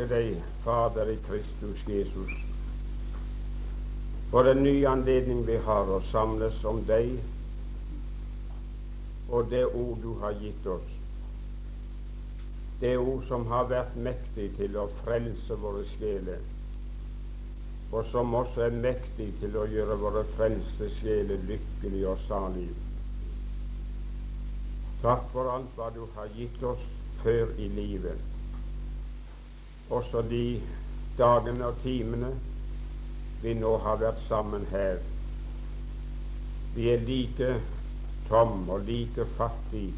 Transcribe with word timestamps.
takke 0.00 0.14
deg, 0.14 0.42
Fader 0.64 1.10
i 1.10 1.16
Kristus 1.26 1.80
Jesus, 1.86 2.30
for 4.30 4.42
den 4.42 4.62
nye 4.62 4.86
anledning 4.88 5.44
vi 5.46 5.56
har 5.56 5.90
å 5.90 6.00
samles 6.10 6.64
om 6.64 6.84
deg 6.86 7.18
og 9.30 9.50
det 9.50 9.66
ord 9.66 9.98
du 10.02 10.14
har 10.22 10.32
gitt 10.40 10.66
oss. 10.66 10.88
Det 12.80 12.96
ord 12.98 13.26
som 13.28 13.44
har 13.46 13.68
vært 13.68 13.96
mektig 13.96 14.48
til 14.56 14.76
å 14.76 14.88
frelse 15.02 15.58
våre 15.60 15.84
sjeler, 15.98 16.40
og 17.92 18.06
som 18.10 18.34
også 18.34 18.68
er 18.70 18.80
mektig 18.80 19.34
til 19.40 19.56
å 19.56 19.66
gjøre 19.68 19.98
våre 20.00 20.24
frelste 20.36 20.88
sjeler 21.00 21.44
lykkelige 21.50 22.08
og 22.08 22.24
salige. 22.28 22.74
Takk 25.02 25.28
for 25.34 25.50
alt 25.50 25.76
hva 25.76 25.92
du 25.92 26.04
har 26.16 26.32
gitt 26.36 26.62
oss 26.62 26.82
før 27.22 27.52
i 27.58 27.68
livet, 27.68 28.29
også 29.90 30.22
de 30.30 30.60
dagene 31.18 31.66
og 31.66 31.80
timene 31.82 32.30
vi 33.42 33.54
nå 33.56 33.72
har 33.84 33.98
vært 34.02 34.20
sammen 34.28 34.66
her. 34.70 35.00
Vi 36.74 36.90
er 36.92 37.02
like 37.08 37.50
tom 38.28 38.68
og 38.70 38.86
like 38.86 39.26
fattig 39.38 39.88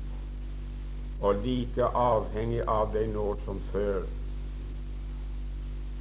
og 1.20 1.44
like 1.44 1.90
avhengig 2.04 2.62
av 2.68 2.94
deg 2.94 3.12
nå 3.14 3.26
som 3.44 3.60
før. 3.72 4.06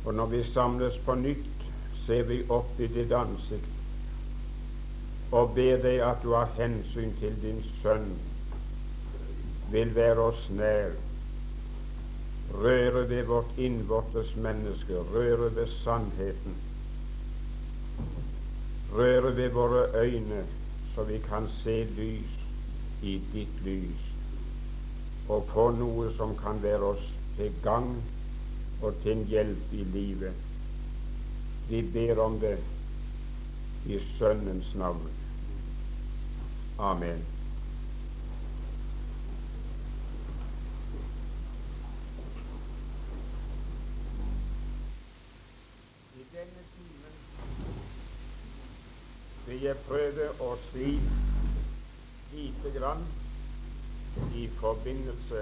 Og 0.05 0.15
når 0.17 0.31
vi 0.31 0.43
samles 0.53 0.97
på 1.05 1.15
nytt, 1.15 1.67
ser 2.05 2.23
vi 2.29 2.41
opp 2.49 2.79
i 2.81 2.87
ditt 2.89 3.11
ansikt 3.13 3.77
og 5.31 5.53
ber 5.55 5.77
deg 5.79 6.01
at 6.03 6.19
du 6.23 6.33
har 6.35 6.49
hensyn 6.57 7.13
til 7.21 7.35
din 7.39 7.61
sønn, 7.79 8.09
vil 9.71 9.93
være 9.95 10.25
oss 10.25 10.41
nær, 10.51 10.91
røre 12.53 13.09
ved 13.09 13.23
vårt 13.23 13.57
innvortes 13.57 14.35
menneske, 14.35 14.99
røre 15.13 15.55
ved 15.55 15.67
sannheten, 15.83 16.55
røre 18.93 19.35
ved 19.35 19.49
våre 19.49 19.83
øyne, 20.01 20.45
så 20.95 21.03
vi 21.03 21.17
kan 21.29 21.47
se 21.63 21.83
lys 21.97 22.37
i 23.01 23.17
ditt 23.33 23.61
lys 23.65 24.07
og 25.31 25.47
få 25.53 25.69
noe 25.77 26.09
som 26.17 26.33
kan 26.39 26.59
være 26.63 26.93
oss 26.93 27.03
til 27.37 27.53
gagn 27.63 27.95
og 28.81 28.97
til 29.03 29.23
hjelp 29.31 29.73
i 29.73 29.83
livet. 29.93 30.33
Vi 31.69 31.81
ber 31.93 32.19
om 32.19 32.39
det 32.39 32.57
i 33.85 33.99
Sønnens 34.17 34.75
navn. 34.75 35.09
Amen. 36.79 37.23
I 46.17 46.25
denne 46.33 46.63
timen 46.75 47.15
vil 49.51 49.63
jeg 49.67 49.75
prøve 49.83 50.29
å 50.39 50.53
si 50.69 50.93
lite 52.31 52.69
grann 52.71 53.01
i 54.39 54.45
forbindelse 54.61 55.41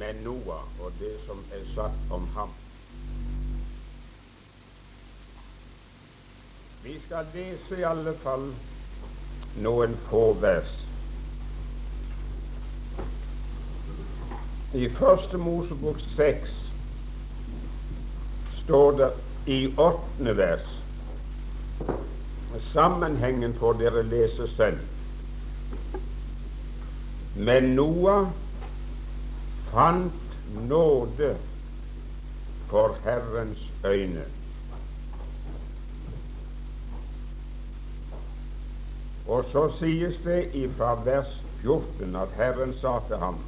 med 0.00 0.18
Noah 0.24 0.80
og 0.82 0.96
det 0.98 1.12
som 1.28 1.44
er 1.54 1.62
sagt 1.76 2.10
om 2.10 2.26
ham. 2.34 2.50
Vi 6.82 6.96
skal 7.04 7.30
lese 7.36 7.78
i 7.78 7.86
alle 7.86 8.16
fall 8.24 8.48
noen 9.62 9.94
få 10.08 10.24
vers. 10.42 10.74
I 14.74 14.90
Første 14.98 15.38
Mosebok 15.38 16.02
seks 16.16 16.58
står 18.64 18.92
det 18.98 19.12
i 19.46 19.62
åttende 19.78 20.34
vers 20.42 20.76
Sammenhengen 22.72 23.54
får 23.54 23.78
dere 23.78 24.02
lese 24.02 24.48
selv. 24.56 24.78
Men 27.36 27.74
Noah 27.74 28.26
fant 29.70 30.12
nåde 30.68 31.36
for 32.68 32.96
Herrens 33.04 33.62
øyne. 33.84 34.24
Og 39.28 39.44
så 39.52 39.70
sies 39.78 40.18
det 40.24 40.50
ifra 40.54 40.94
vers 41.04 41.42
14 41.62 42.16
at 42.16 42.28
Herren 42.36 42.74
sa 42.80 42.98
til 43.06 43.16
ham 43.16 43.38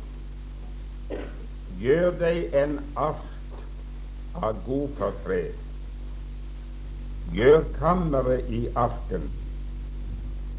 Gjør 1.81 2.13
deg 2.21 2.55
en 2.55 2.77
art 2.97 3.57
av 4.39 4.61
godfortre. 4.67 5.41
Gjør 7.33 7.63
kammeret 7.79 8.51
i 8.51 8.69
arken, 8.75 9.31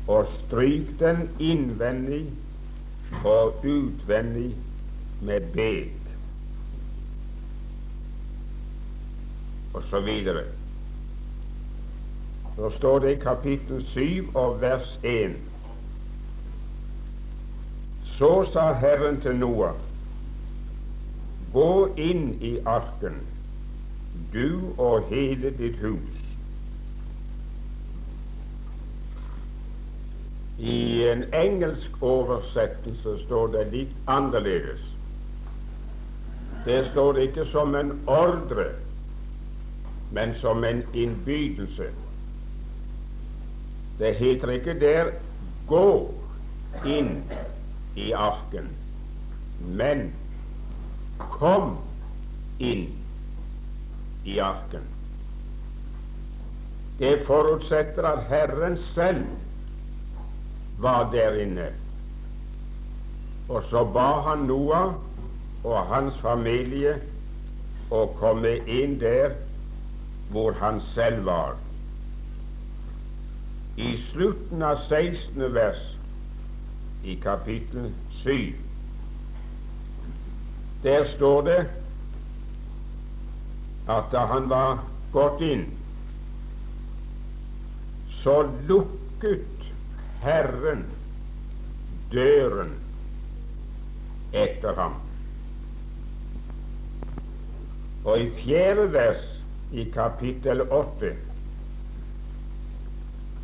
og 0.08 0.32
stryk 0.40 0.96
den 1.00 1.28
innvendig 1.40 2.26
og 3.24 3.66
utvendig 3.66 4.56
med 5.22 5.52
bed. 5.54 6.04
og 9.74 9.84
så 9.90 10.00
videre. 10.00 10.44
Så 12.56 12.72
står 12.78 13.00
det 13.00 13.12
i 13.12 13.20
kapittel 13.20 13.86
7 13.88 14.30
og 14.34 14.62
vers 14.62 15.00
1. 15.04 15.36
Så 18.18 18.46
sa 18.54 18.74
Herren 18.74 19.22
til 19.22 19.36
Noah, 19.36 19.74
gå 21.54 21.96
inn 21.98 22.38
i 22.42 22.60
arken, 22.66 23.18
du 24.34 24.74
og 24.78 25.10
hele 25.10 25.50
ditt 25.58 25.82
hus. 25.82 26.13
I 30.58 31.08
en 31.10 31.24
engelsk 31.34 32.02
oversettelse 32.02 33.18
står 33.26 33.48
det 33.56 33.64
litt 33.72 33.94
annerledes. 34.08 34.82
Det 36.66 36.92
står 36.92 37.20
ikke 37.26 37.46
som 37.52 37.76
en 37.76 37.92
ordre, 38.08 38.70
men 40.14 40.36
som 40.42 40.64
en 40.64 40.84
innbydelse. 40.94 41.90
Det 44.00 44.16
heter 44.16 44.52
ikke 44.52 44.80
der 44.80 45.12
'gå 45.68 46.14
inn 46.86 47.24
i 47.96 48.12
arken', 48.12 48.70
men 49.60 50.14
'kom 51.20 51.78
inn 52.60 52.88
i 54.26 54.38
arken'. 54.40 54.88
Det 57.00 57.26
forutsetter 57.26 58.04
at 58.04 58.24
Herren 58.30 58.78
selv 58.94 59.26
var 60.84 61.10
der 61.12 61.40
inne. 61.42 61.70
Og 63.50 63.64
så 63.70 63.84
ba 63.94 64.10
han 64.28 64.46
Noah 64.48 64.94
og 65.64 65.88
hans 65.88 66.20
familie 66.22 66.98
å 67.92 68.06
komme 68.20 68.58
inn 68.68 68.98
der 69.02 69.36
hvor 70.32 70.56
han 70.60 70.82
selv 70.94 71.26
var. 71.26 71.56
I 73.78 73.96
slutten 74.12 74.62
av 74.64 74.84
16. 74.90 75.48
vers 75.54 75.82
i 77.04 77.16
kapittel 77.24 77.92
7 78.24 78.54
der 80.84 81.08
står 81.16 81.42
det 81.42 81.60
at 83.90 84.04
da 84.12 84.26
han 84.26 84.50
var 84.50 84.84
gått 85.14 85.42
inn, 85.42 85.64
så 88.24 88.42
lukket 88.68 89.53
Herren 90.24 90.86
døren 92.12 92.72
etter 94.34 94.76
ham. 94.78 94.96
Og 98.06 98.20
i 98.20 98.30
fjerde 98.44 98.88
vers 98.94 99.24
i 99.72 99.84
kapittel 99.94 100.62
8 100.62 101.14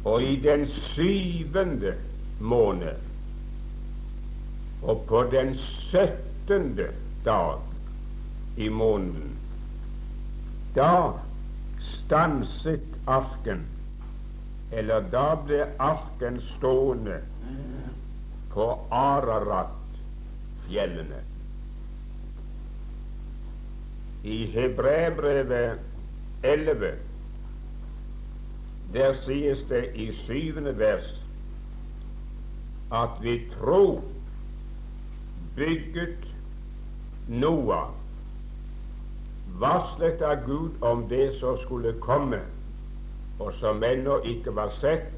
og 0.05 0.23
i 0.23 0.35
den 0.43 0.67
syvende 0.93 1.93
måned 2.39 2.95
og 4.83 5.03
på 5.07 5.23
den 5.31 5.57
syttende 5.89 6.87
dag 7.25 7.59
i 8.57 8.69
måneden 8.69 9.35
da 10.75 11.11
stanset 11.79 12.85
arken, 13.07 13.65
eller 14.71 15.01
da 15.11 15.35
ble 15.45 15.65
arken 15.79 16.41
stående 16.57 17.21
på 18.53 18.79
Ararat-fjellene. 18.91 21.21
I 24.23 24.45
Hebrebrevet 24.53 25.79
11 26.43 26.91
der 28.93 29.13
sies 29.25 29.57
det 29.69 29.91
i 29.95 30.11
syvende 30.25 30.79
vers 30.79 31.15
at 32.91 33.09
vi 33.21 33.45
tro 33.53 34.01
bygget 35.55 36.25
Noah 37.27 37.89
varslet 39.59 40.21
av 40.21 40.45
Gud 40.45 40.71
om 40.81 41.07
det 41.09 41.39
som 41.39 41.57
skulle 41.65 41.93
komme, 42.01 42.39
og 43.39 43.53
som 43.59 43.83
ennå 43.83 44.19
ikke 44.27 44.55
var 44.55 44.73
sett, 44.81 45.11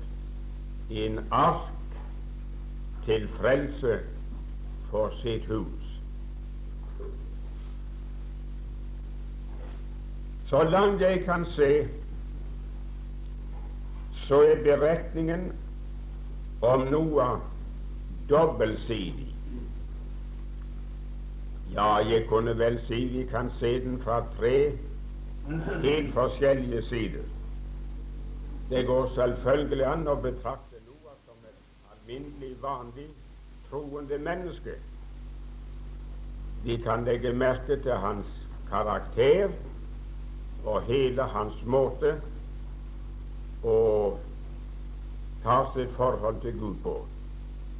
i 0.89 1.05
en 1.05 1.19
ark 1.31 1.71
til 3.05 3.27
frelse 3.39 3.99
for 4.91 5.13
sitt 5.21 5.45
hus. 5.45 5.87
Så 10.51 10.63
langt 10.63 11.01
jeg 11.01 11.23
kan 11.25 11.45
se, 11.55 11.87
så 14.27 14.41
er 14.41 14.63
beretningen 14.63 15.51
om 16.61 16.87
Noah 16.91 17.39
dobbeltsidig. 18.29 19.35
Ja, 21.73 21.95
jeg 21.95 22.25
kunne 22.27 22.57
vel 22.59 22.79
si 22.87 23.05
vi 23.05 23.25
kan 23.31 23.51
se 23.59 23.79
den 23.83 24.01
fra 24.03 24.23
tre 24.39 24.71
helt 25.81 26.13
forskjellige 26.13 26.81
sider. 26.89 27.23
Det 28.71 28.85
går 28.87 29.09
selvfølgelig 29.15 29.83
an 29.83 30.07
å 30.07 30.13
betrakte 30.23 30.77
Noah 30.85 31.15
som 31.25 31.39
et 31.43 31.89
alminnelig, 31.91 32.53
vanlig, 32.63 33.09
troende 33.67 34.15
menneske. 34.17 34.77
Vi 36.63 36.77
kan 36.85 37.03
legge 37.03 37.33
merke 37.35 37.75
til 37.83 37.97
hans 37.99 38.29
karakter 38.69 39.51
og 40.63 40.87
hele 40.87 41.25
hans 41.33 41.57
måte 41.67 42.13
å 43.67 43.75
ta 45.43 45.57
sitt 45.73 45.91
forhold 45.97 46.39
til 46.45 46.55
Gud 46.61 46.77
på. 46.85 46.93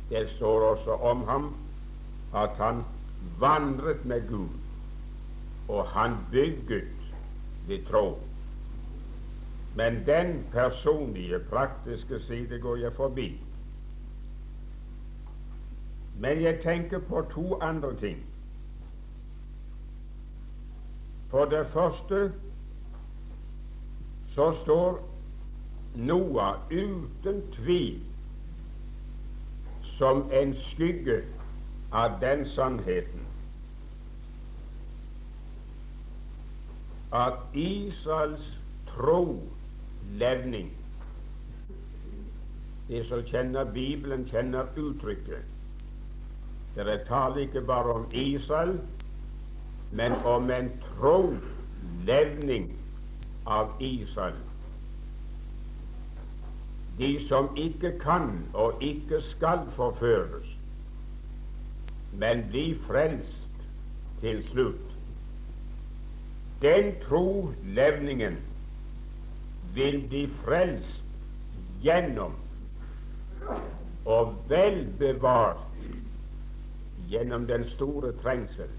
Det 0.10 0.26
står 0.36 0.66
også 0.74 0.98
om 1.14 1.24
ham 1.30 1.48
at 2.36 2.60
han 2.60 2.84
vandret 3.40 4.04
med 4.06 4.28
Gud, 4.28 4.60
og 5.70 5.88
han 5.96 6.20
bygget 6.36 6.92
ved 7.68 7.88
tro. 7.88 8.18
Men 9.75 10.06
den 10.06 10.45
personlige, 10.51 11.39
praktiske 11.39 12.19
side 12.27 12.59
går 12.59 12.75
jeg 12.75 12.94
forbi. 12.94 13.41
Men 16.19 16.41
jeg 16.41 16.59
tenker 16.63 17.00
på 17.00 17.25
to 17.33 17.59
andre 17.59 17.95
ting. 17.95 18.25
For 21.29 21.45
det 21.45 21.68
første 21.73 22.31
så 24.35 24.56
står 24.63 25.07
Noah 25.95 26.56
uten 26.71 27.41
tvil 27.51 28.00
som 29.97 30.31
en 30.31 30.56
skygge 30.56 31.23
av 31.91 32.19
den 32.21 32.45
sannheten 32.56 33.27
at 37.12 37.33
Israels 37.53 38.57
tro 38.88 39.50
levning 40.19 40.71
De 42.92 43.03
som 43.07 43.24
kjenner 43.24 43.63
Bibelen, 43.63 44.25
kjenner 44.27 44.68
uttrykket. 44.75 45.45
Dere 46.75 46.98
taler 47.07 47.45
ikke 47.45 47.62
bare 47.62 47.94
om 47.94 48.06
Israel, 48.12 48.74
men 49.92 50.12
om 50.27 50.51
en 50.51 50.68
tro 50.83 51.38
levning 52.06 52.68
av 53.48 53.71
Israel. 53.80 54.36
De 57.00 57.27
som 57.30 57.47
ikke 57.56 57.94
kan 58.00 58.45
og 58.54 58.83
ikke 58.83 59.21
skal 59.31 59.63
forføres, 59.75 60.47
men 62.13 62.44
bli 62.51 62.75
frelst 62.88 63.68
til 64.19 64.44
slutt. 64.51 64.88
Den 66.62 66.92
tro 67.07 67.54
levningen 67.63 68.36
vil 69.74 70.02
bli 70.08 70.25
frelst 70.44 71.02
gjennom 71.81 72.36
og 74.06 74.34
vel 74.50 74.88
bevart 75.00 75.58
gjennom 77.12 77.48
den 77.48 77.66
store 77.75 78.12
trengsel. 78.24 78.69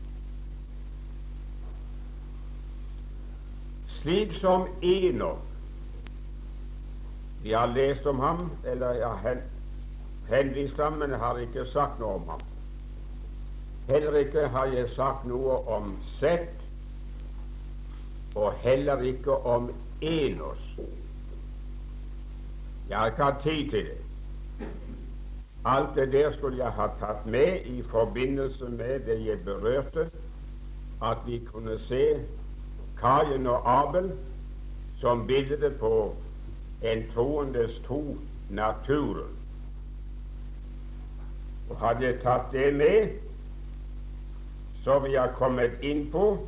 Slik 4.01 4.33
som 4.41 4.67
Enok 4.83 5.39
Vi 7.43 7.53
har 7.53 7.67
lest 7.67 8.07
om 8.07 8.21
ham, 8.21 8.51
eller 8.65 8.93
jeg 8.93 9.09
har 9.09 9.37
henvist 10.29 10.77
ham, 10.77 10.93
men 10.93 11.11
jeg 11.11 11.19
har 11.19 11.39
ikke 11.43 11.65
sagt 11.73 11.99
noe 11.99 12.15
om 12.15 12.29
ham. 12.29 12.45
Heller 13.89 14.15
ikke 14.21 14.47
har 14.49 14.71
jeg 14.71 14.91
sagt 14.95 15.27
noe 15.27 15.57
om 15.67 15.97
Sett, 16.21 16.55
og 18.35 18.53
heller 18.63 19.03
ikke 19.03 19.35
om 19.35 19.73
Enos. 20.03 20.59
Jeg 22.89 22.99
har 22.99 23.07
ikke 23.07 23.25
hatt 23.25 23.43
tid 23.43 23.71
til 23.71 23.85
det. 23.85 23.99
Alt 25.65 25.95
det 25.95 26.13
der 26.13 26.33
skulle 26.37 26.59
jeg 26.65 26.73
ha 26.73 26.87
tatt 27.01 27.27
med 27.27 27.65
i 27.65 27.83
forbindelse 27.83 28.65
med 28.65 29.01
det 29.07 29.27
jeg 29.27 29.39
berørte, 29.45 30.11
at 31.03 31.19
vi 31.27 31.39
kunne 31.53 31.79
se 31.79 32.27
Kajen 33.01 33.47
og 33.47 33.63
Abel 33.81 34.13
som 35.01 35.27
bildet 35.27 35.79
på 35.79 36.15
en 36.83 37.05
troendes 37.15 37.81
to 37.87 38.19
naturer. 38.51 39.31
Og 41.71 41.79
hadde 41.79 42.07
jeg 42.07 42.21
tatt 42.23 42.53
det 42.53 42.75
med, 42.75 43.09
så 44.85 44.99
vi 44.99 45.15
har 45.15 45.35
kommet 45.39 45.71
innpå 45.83 46.47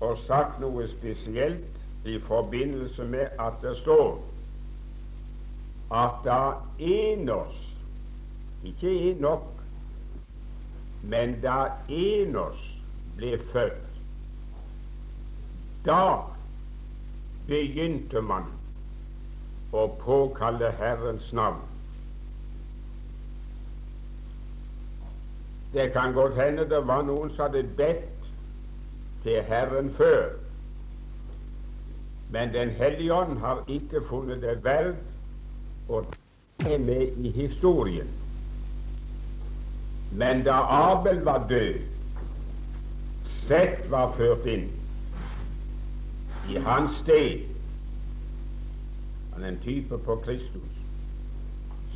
og 0.00 0.18
sagt 0.26 0.60
noe 0.60 0.88
spesielt 0.88 1.73
i 2.04 2.18
forbindelse 2.20 3.04
med 3.04 3.26
at 3.40 3.52
det 3.62 3.76
står 3.82 4.22
at 5.94 6.10
da 6.24 6.52
Enos 6.78 7.54
ikke 8.64 9.10
Enok, 9.10 9.44
men 11.02 11.40
da 11.42 11.66
Enos 11.88 12.60
ble 13.16 13.38
født, 13.52 13.82
da 15.84 16.16
begynte 17.46 18.22
man 18.24 18.48
å 19.72 19.84
påkalle 20.00 20.72
Herrens 20.78 21.28
navn. 21.32 21.60
Det 25.74 25.90
kan 25.92 26.14
godt 26.16 26.38
hende 26.38 26.64
det 26.70 26.80
var 26.86 27.02
noen 27.04 27.34
som 27.34 27.48
hadde 27.48 27.66
bedt 27.76 28.28
til 29.26 29.42
Herren 29.42 29.92
før, 29.98 30.43
men 32.30 32.52
Den 32.52 32.70
hellige 32.70 33.14
ånd 33.14 33.38
har 33.38 33.64
ikke 33.68 34.00
funnet 34.08 34.42
det 34.42 34.64
verd 34.64 34.94
å 35.88 36.00
ta 36.58 36.78
med 36.78 37.18
i 37.18 37.30
historien. 37.30 38.08
Men 40.12 40.44
da 40.44 40.60
Abel 40.70 41.24
var 41.24 41.46
død, 41.48 41.80
Sett 43.48 43.90
var 43.90 44.14
ført 44.16 44.46
inn 44.48 44.70
i 46.48 46.56
hans 46.64 46.96
sted 47.02 47.44
Han 49.34 49.44
er 49.44 49.48
en 49.48 49.60
type 49.64 49.98
på 49.98 50.16
Kristus. 50.24 50.80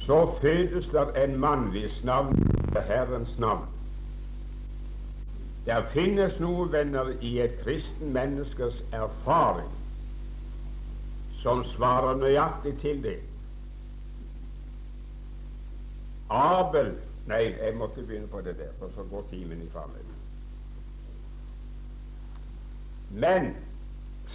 Så 0.05 0.35
fødes 0.41 0.89
der 0.93 1.13
en 1.25 1.37
mann 1.41 1.71
hvis 1.71 2.05
navn 2.05 2.37
er 2.77 2.81
Herrens 2.81 3.39
navn. 3.39 3.65
Det 5.67 5.85
finnes 5.93 6.37
noe, 6.41 6.67
venner, 6.73 7.13
i 7.21 7.39
et 7.45 7.61
kristen 7.65 8.13
menneskes 8.13 8.83
erfaring 8.93 9.78
som 11.43 11.65
svarer 11.75 12.17
nøyaktig 12.19 12.75
til 12.83 13.03
det. 13.03 13.19
Abel 16.31 16.97
Nei, 17.29 17.53
jeg 17.61 17.75
måtte 17.77 18.03
begynne 18.03 18.29
på 18.29 18.41
det 18.41 18.57
der, 18.59 18.71
for 18.79 18.89
så 18.97 19.05
går 19.11 19.27
timen 19.31 19.61
ifra 19.61 19.83
meg. 19.93 20.05
Men 23.11 23.51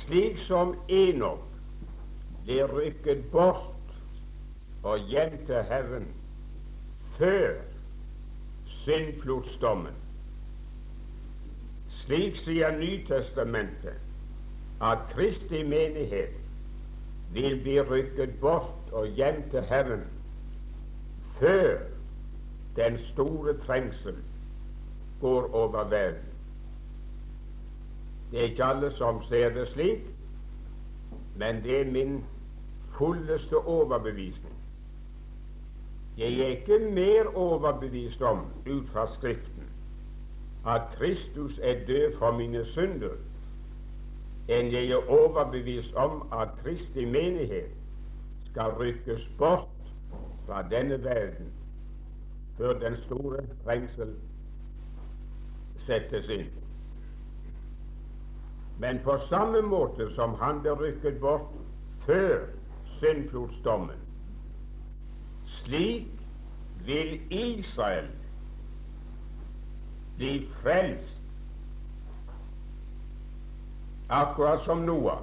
slik 0.03 0.37
som 0.45 0.75
Enok 0.93 1.47
blir 2.43 2.69
rykket 2.69 3.25
bort 3.31 3.95
og 4.83 5.09
hjem 5.09 5.39
til 5.47 5.65
Herren 5.71 6.05
før 7.17 7.57
syndflodsdommen, 8.83 9.97
slik 12.03 12.37
sier 12.45 12.77
Nytestamentet 12.77 13.97
at 14.85 15.09
Kristi 15.15 15.63
menighet 15.65 16.42
vil 17.33 17.59
bli 17.63 17.81
rykket 17.81 18.39
bort 18.41 18.91
og 18.91 19.07
hjem 19.07 19.43
til 19.51 19.61
Herren 19.61 20.03
før 21.39 21.77
den 22.75 22.97
store 23.13 23.57
trengsel 23.65 24.15
går 25.21 25.53
over 25.53 25.83
verden. 25.89 26.29
Det 28.31 28.39
er 28.39 28.43
ikke 28.43 28.63
alle 28.63 28.91
som 28.97 29.23
ser 29.29 29.49
det 29.49 29.67
slik, 29.67 29.99
men 31.35 31.63
det 31.63 31.81
er 31.81 31.91
min 31.91 32.23
fulleste 32.97 33.57
overbevisning. 33.57 34.55
Jeg 36.17 36.33
er 36.33 36.47
ikke 36.47 36.79
mer 36.79 37.37
overbevist 37.37 38.21
om, 38.21 38.45
ut 38.69 38.89
fra 38.93 39.07
Skriften, 39.15 39.63
at 40.67 40.81
Kristus 40.97 41.59
er 41.61 41.85
død 41.87 42.17
for 42.17 42.31
mine 42.31 42.65
synder, 42.65 43.15
enn 44.47 44.71
jeg 44.71 44.89
er 44.89 45.09
overbevist 45.09 45.93
om 45.95 46.27
at 46.35 46.49
Kristi 46.63 47.05
menighet 47.05 47.71
skal 48.51 48.75
rykkes 48.79 49.27
bort 49.37 49.69
fra 50.45 50.61
denne 50.71 51.03
verden 51.03 51.53
før 52.57 52.73
den 52.79 52.97
store 53.05 53.39
trengsel 53.63 54.11
settes 55.85 56.29
inn. 56.29 56.51
Men 58.79 58.99
på 59.03 59.17
samme 59.29 59.61
måte 59.61 60.09
som 60.15 60.35
han 60.41 60.61
ble 60.61 60.75
rykket 60.79 61.19
bort 61.21 61.53
før 62.05 62.45
syndflodsdommen, 62.99 63.99
slik 65.63 66.11
vil 66.85 67.15
Israel 67.31 68.09
bli 70.17 70.33
frelst 70.61 71.12
akkurat 74.13 74.65
som 74.65 74.85
Noah. 74.85 75.21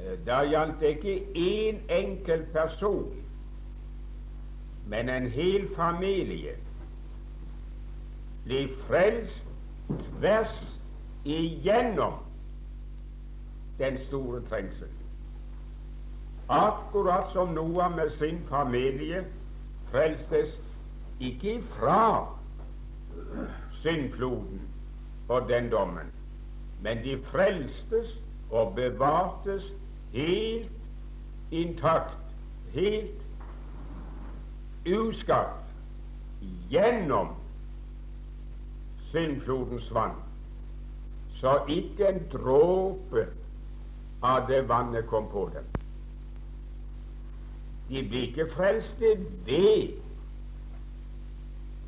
Eh, 0.00 0.16
da 0.26 0.42
gjaldt 0.48 0.80
det 0.80 0.96
ikke 0.96 1.16
én 1.34 1.80
enkelt 1.88 2.52
person, 2.52 3.12
men 4.88 5.08
en 5.08 5.30
hel 5.30 5.68
familie 5.76 6.56
blir 8.44 8.68
frelst 8.88 9.44
tvers 9.88 10.56
igjennom 11.24 12.20
den 13.78 13.98
store 14.08 14.42
trengsel. 14.48 14.90
Akkurat 16.48 17.32
som 17.32 17.54
Noah 17.56 17.96
med 17.96 18.10
sin 18.18 18.40
familie 18.48 19.24
frelstes 19.90 20.52
ikke 21.20 21.62
fra 21.78 22.26
syndfloden 23.82 24.60
og 25.28 25.48
den 25.48 25.70
dommen, 25.72 26.13
men 26.82 27.02
de 27.04 27.18
frelstes 27.30 28.18
og 28.50 28.74
bevartes 28.74 29.62
helt 30.12 30.70
intakt, 31.50 32.18
helt 32.72 33.22
uskapt 34.86 35.64
gjennom 36.70 37.28
syndflodens 39.10 39.94
vann, 39.94 40.16
så 41.40 41.58
ikke 41.68 42.08
en 42.08 42.22
dråpe 42.32 43.26
av 44.22 44.48
det 44.48 44.64
vannet 44.68 45.06
kom 45.06 45.28
på 45.32 45.48
dem. 45.54 45.66
De 47.88 48.02
blir 48.08 48.28
ikke 48.30 48.48
frelste 48.54 49.14
ved 49.46 50.00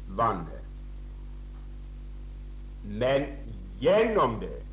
vannet, 0.09 0.63
men 2.85 3.27
gjennom 3.81 4.41
det. 4.41 4.66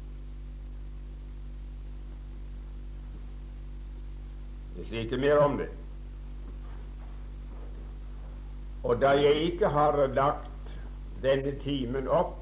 Jeg 4.78 4.86
sier 4.90 5.00
ikke 5.00 5.18
mer 5.18 5.38
om 5.38 5.58
det. 5.58 5.70
Og 8.84 9.02
da 9.02 9.10
jeg 9.10 9.36
ikke 9.36 9.70
har 9.70 10.08
lagt 10.08 10.74
denne 11.24 11.54
timen 11.64 12.08
opp 12.08 12.36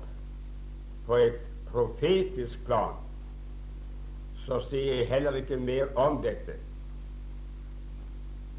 på 1.05 1.15
et 1.21 1.39
profetisk 1.71 2.65
plan, 2.65 2.97
så 4.45 4.59
sier 4.69 5.01
jeg 5.01 5.07
heller 5.07 5.37
ikke 5.41 5.57
mer 5.57 5.91
om 5.99 6.21
dette. 6.23 6.55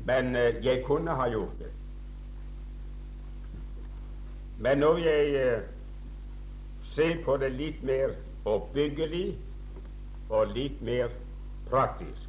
Men 0.06 0.36
eh, 0.36 0.64
jeg 0.64 0.84
kunne 0.86 1.14
ha 1.18 1.26
gjort 1.30 1.58
det. 1.58 1.70
Men 4.62 4.78
når 4.78 4.96
jeg 4.96 5.34
eh, 5.42 5.62
ser 6.94 7.24
på 7.24 7.36
det 7.36 7.50
litt 7.56 7.82
mer 7.82 8.14
oppbyggelig 8.44 9.26
og 10.30 10.54
litt 10.54 10.82
mer 10.82 11.10
praktisk 11.70 12.21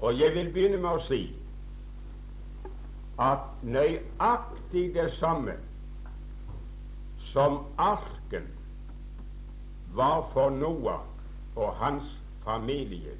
Og 0.00 0.18
jeg 0.18 0.34
vil 0.34 0.52
begynne 0.52 0.80
med 0.80 0.90
å 0.90 1.04
si 1.08 1.22
at 3.22 3.62
nøyaktig 3.64 4.90
det 4.94 5.08
samme 5.16 5.56
som 7.32 7.62
arken 7.80 8.44
var 9.96 10.26
for 10.34 10.52
Noah 10.52 11.06
og 11.56 11.72
hans 11.80 12.10
familie, 12.44 13.16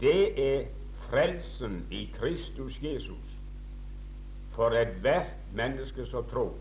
det 0.00 0.20
er 0.36 0.66
frelsen 1.08 1.86
i 1.90 2.04
Kristus 2.18 2.76
Jesus 2.82 3.32
for 4.52 4.76
ethvert 4.76 5.32
menneske 5.56 6.04
som 6.10 6.28
tror. 6.28 6.52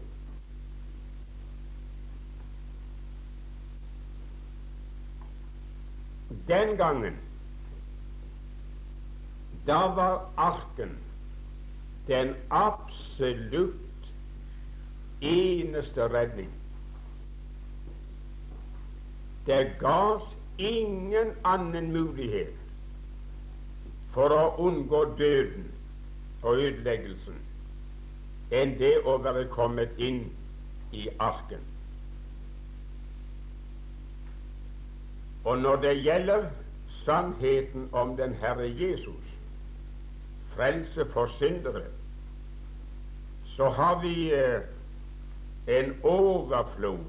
Den 6.47 6.77
gangen 6.77 7.19
da 9.67 9.79
var 9.95 10.29
arken 10.37 10.97
den 12.07 12.35
absolutt 12.49 14.09
eneste 15.21 16.07
redning. 16.13 16.49
Det 19.45 19.75
gavs 19.79 20.23
ingen 20.57 21.31
annen 21.43 21.91
mulighet 21.91 22.57
for 24.13 24.33
å 24.33 24.43
unngå 24.67 25.03
døden 25.17 25.69
og 26.43 26.57
ødeleggelsen 26.57 27.39
enn 28.51 28.75
det 28.81 28.95
å 29.07 29.15
være 29.23 29.47
kommet 29.53 29.93
inn 29.97 30.25
i 30.91 31.07
arken. 31.23 31.63
Og 35.47 35.61
når 35.63 35.81
det 35.85 35.93
gjelder 36.03 36.49
sannheten 37.05 37.87
om 37.91 38.17
den 38.17 38.33
Herre 38.41 38.67
Jesus, 38.67 39.30
frelse 40.61 41.11
for 41.13 41.27
syndere, 41.39 41.81
så 43.55 43.69
har 43.69 44.01
vi 44.01 44.33
eh, 44.33 44.61
en 45.67 45.95
overflod 46.03 46.99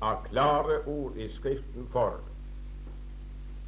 av 0.00 0.24
klare 0.30 0.78
ord 0.86 1.16
i 1.16 1.28
Skriften 1.36 1.88
for 1.92 2.20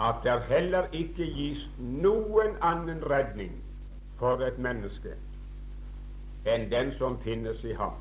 at 0.01 0.15
det 0.25 0.41
heller 0.49 0.87
ikke 0.93 1.27
gis 1.27 1.65
noen 1.79 2.57
annen 2.63 3.03
redning 3.11 3.53
for 4.19 4.41
et 4.47 4.59
menneske 4.59 5.17
enn 6.49 6.69
den 6.71 6.93
som 6.99 7.19
finnes 7.25 7.65
i 7.65 7.75
ham. 7.77 7.97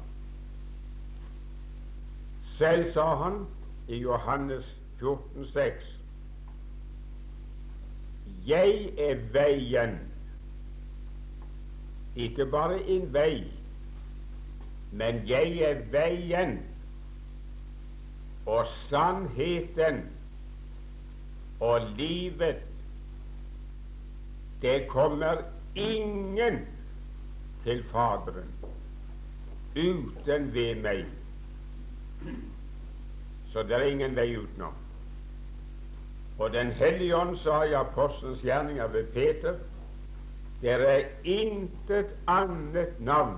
Selv 2.58 2.94
sa 2.94 3.08
han 3.24 3.46
i 3.88 3.98
Johannes 3.98 4.66
14, 4.66 4.78
14,6 5.00 5.72
Jeg 8.48 8.94
er 8.98 9.16
veien, 9.34 9.98
ikke 12.18 12.46
bare 12.46 12.82
en 12.90 13.14
vei, 13.14 13.44
men 14.92 15.22
jeg 15.30 15.58
er 15.68 15.82
veien 15.92 16.58
og 18.48 18.66
sannheten 18.90 20.02
og 21.60 21.82
livet. 21.98 22.56
Det 24.62 24.88
kommer 24.90 25.44
ingen 25.76 26.66
til 27.64 27.84
Faderen 27.92 28.54
uten 29.76 30.54
ved 30.54 30.76
meg. 30.82 31.06
Så 33.52 33.64
det 33.64 33.76
er 33.78 33.90
ingen 33.92 34.16
vei 34.16 34.32
utenom. 34.38 34.74
Og 36.40 36.54
Den 36.54 36.72
hellige 36.72 37.16
ånd 37.16 37.38
sa 37.38 37.64
i 37.64 37.74
Apostelens 37.74 38.42
gjerninger 38.42 38.88
ved 38.88 39.06
Peter 39.14 39.56
det 40.62 40.72
er 40.72 41.06
intet 41.24 42.16
annet 42.28 43.00
navn 43.00 43.38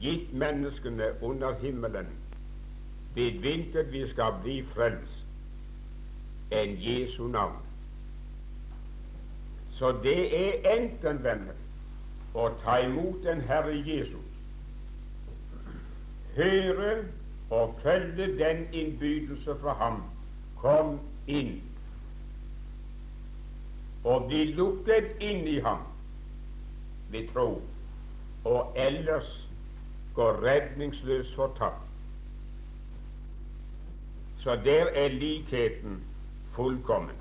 gitt 0.00 0.32
menneskene 0.32 1.22
under 1.22 1.54
himmelen 1.58 2.06
ved 3.14 3.40
hvilket 3.40 3.92
vi 3.92 4.08
skal 4.10 4.34
bli 4.42 4.60
frelst, 4.74 5.22
enn 6.52 6.76
Jesu 6.78 7.28
navn. 7.32 7.62
Så 9.78 9.92
det 10.04 10.20
er 10.36 10.68
enten, 10.76 11.22
venner, 11.24 11.56
å 12.36 12.50
ta 12.62 12.76
imot 12.84 13.24
den 13.24 13.40
Herre 13.48 13.72
Jesus, 13.86 14.36
høre 16.36 16.92
og 17.50 17.78
følge 17.82 18.28
den 18.36 18.66
innbydelse 18.72 19.56
fra 19.62 19.72
ham, 19.80 20.02
kom 20.60 20.98
inn, 21.26 21.56
og 24.06 24.28
bli 24.30 24.44
lukket 24.54 25.18
inn 25.20 25.46
i 25.50 25.58
ham 25.60 25.82
ved 27.10 27.28
tro, 27.32 27.62
og 28.44 28.76
ellers 28.78 29.30
går 30.14 30.38
redningsløs 30.46 31.34
fortapt. 31.34 31.82
Så 34.38 34.54
der 34.64 34.86
er 34.86 35.08
likheten 35.08 36.04
fullkommen. 36.54 37.16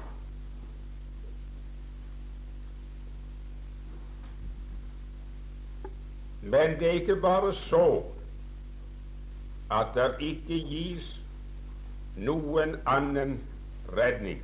Men 6.42 6.80
det 6.80 6.88
er 6.88 6.92
ikke 6.92 7.16
bare 7.22 7.54
så 7.56 8.04
at 9.72 9.88
det 9.96 10.12
ikke 10.20 10.60
gis 10.70 11.08
noen 12.18 12.76
annen 12.86 13.40
redning. 13.98 14.44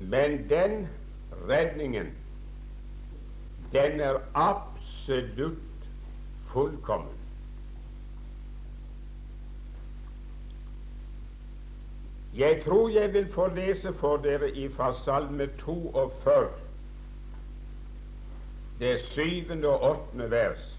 Men 0.00 0.48
den 0.48 0.88
redningen, 1.48 2.06
den 3.72 4.00
er 4.00 4.20
absolutt 4.34 5.88
fullkommen. 6.52 7.20
Jeg 12.34 12.62
tror 12.64 12.88
jeg 12.88 13.12
vil 13.12 13.32
få 13.32 13.46
lese 13.46 13.92
for 14.00 14.16
dere 14.16 14.70
fra 14.76 14.94
Salme 15.04 15.46
42, 15.58 16.48
det 18.78 19.00
syvende 19.10 19.68
og 19.68 19.90
åttende 19.90 20.30
vers. 20.30 20.78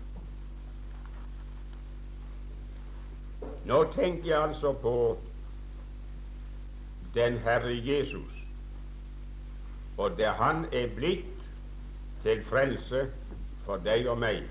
Nå 3.65 3.83
tenker 3.95 4.29
jeg 4.29 4.43
altså 4.43 4.73
på 4.73 5.17
den 7.13 7.37
Herre 7.37 7.75
Jesus, 7.85 8.40
og 10.01 10.17
det 10.17 10.33
Han 10.41 10.65
er 10.71 10.87
blitt 10.95 11.45
til 12.23 12.43
frelse 12.49 13.05
for 13.65 13.81
deg 13.85 14.07
og 14.09 14.17
meg. 14.21 14.43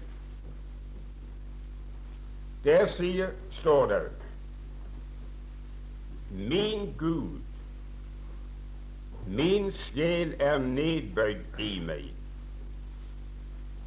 Der 2.65 2.91
sier, 2.97 3.33
står 3.61 3.87
det 3.91 4.03
Min 6.31 6.93
Gud, 6.99 7.41
min 9.27 9.73
sjel 9.89 10.37
er 10.39 10.59
nedbøyd 10.63 11.59
i 11.59 11.73
meg. 11.87 12.05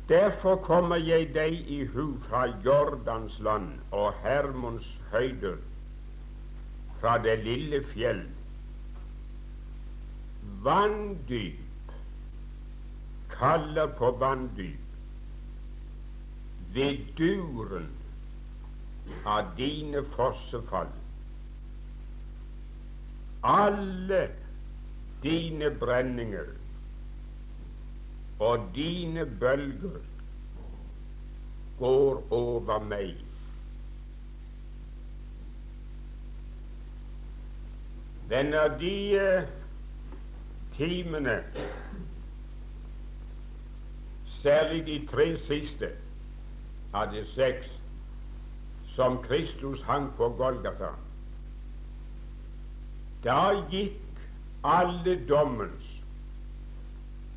Derfor 0.10 0.58
kommer 0.65 1.00
jeg 1.00 1.29
deg 1.36 1.55
i 1.72 1.86
hu 1.93 2.17
fra 2.27 2.43
Jordans 2.65 3.39
land 3.39 3.70
og 3.91 4.12
Hermons 4.25 4.89
høyder, 5.13 5.62
fra 7.00 7.15
det 7.24 7.38
lille 7.46 7.79
fjell. 7.93 8.25
Vanndyp 10.63 11.91
kaller 13.29 13.88
på 13.97 14.12
vanndyp 14.12 14.79
ved 16.73 16.97
duren 17.17 17.89
av 19.25 19.53
dine 19.57 20.03
fossefall. 20.15 20.91
Alle 23.43 24.27
dine 25.23 25.69
brenninger 25.79 26.47
og 28.39 28.69
dine 28.75 29.25
bølger 29.39 30.00
går 31.79 32.23
over 32.31 32.79
meg. 32.88 33.17
Den 38.31 38.53
av 38.57 38.79
de 38.79 38.95
uh, 39.19 39.62
timene, 40.77 41.44
særlig 44.42 44.86
de 44.86 44.98
tre 45.12 45.27
siste 45.48 45.89
av 46.94 47.13
de 47.13 47.24
seks, 47.36 47.70
som 48.96 49.18
Kristus 49.24 49.82
hang 49.88 50.12
på 50.18 50.30
Golgata, 50.38 50.92
da 53.24 53.39
gikk 53.72 54.20
alle 54.68 55.15
dommens 55.30 55.89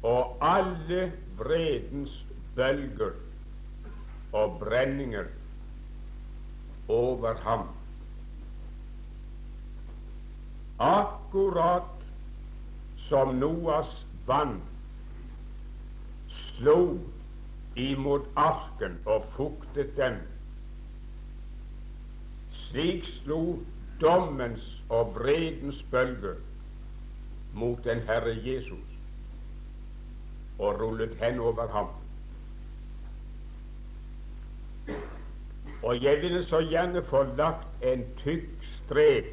og 0.06 0.36
alle 0.44 1.12
vredens 1.38 2.12
bølger 2.56 3.14
og 4.36 4.58
brenninger 4.60 5.30
over 6.88 7.34
ham. 7.46 7.68
Akkurat 10.78 11.95
som 13.08 13.36
Noas 13.40 13.90
vann 14.26 14.60
slo 16.56 16.98
imot 17.76 18.26
arken 18.36 18.96
og 19.04 19.26
fuktet 19.36 19.92
den, 19.96 20.18
slik 22.66 23.04
slo 23.20 23.58
dommens 24.00 24.64
og 24.88 25.14
vredens 25.18 25.78
bølger 25.90 26.40
mot 27.56 27.84
den 27.84 28.00
Herre 28.08 28.34
Jesus 28.44 28.96
og 30.58 30.80
rullet 30.80 31.14
hen 31.20 31.40
over 31.40 31.68
ham. 31.68 31.92
Og 35.82 36.02
jeg 36.04 36.22
ville 36.22 36.44
så 36.48 36.60
gjerne 36.70 37.02
få 37.10 37.22
lagt 37.36 37.84
en 37.84 38.04
tykk 38.22 38.48
strek 38.84 39.32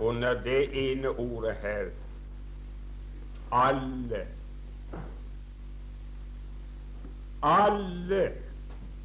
under 0.00 0.34
det 0.42 0.62
ene 0.74 1.08
ordet 1.08 1.54
her 1.62 1.90
alle. 3.52 4.26
Alle 7.42 8.32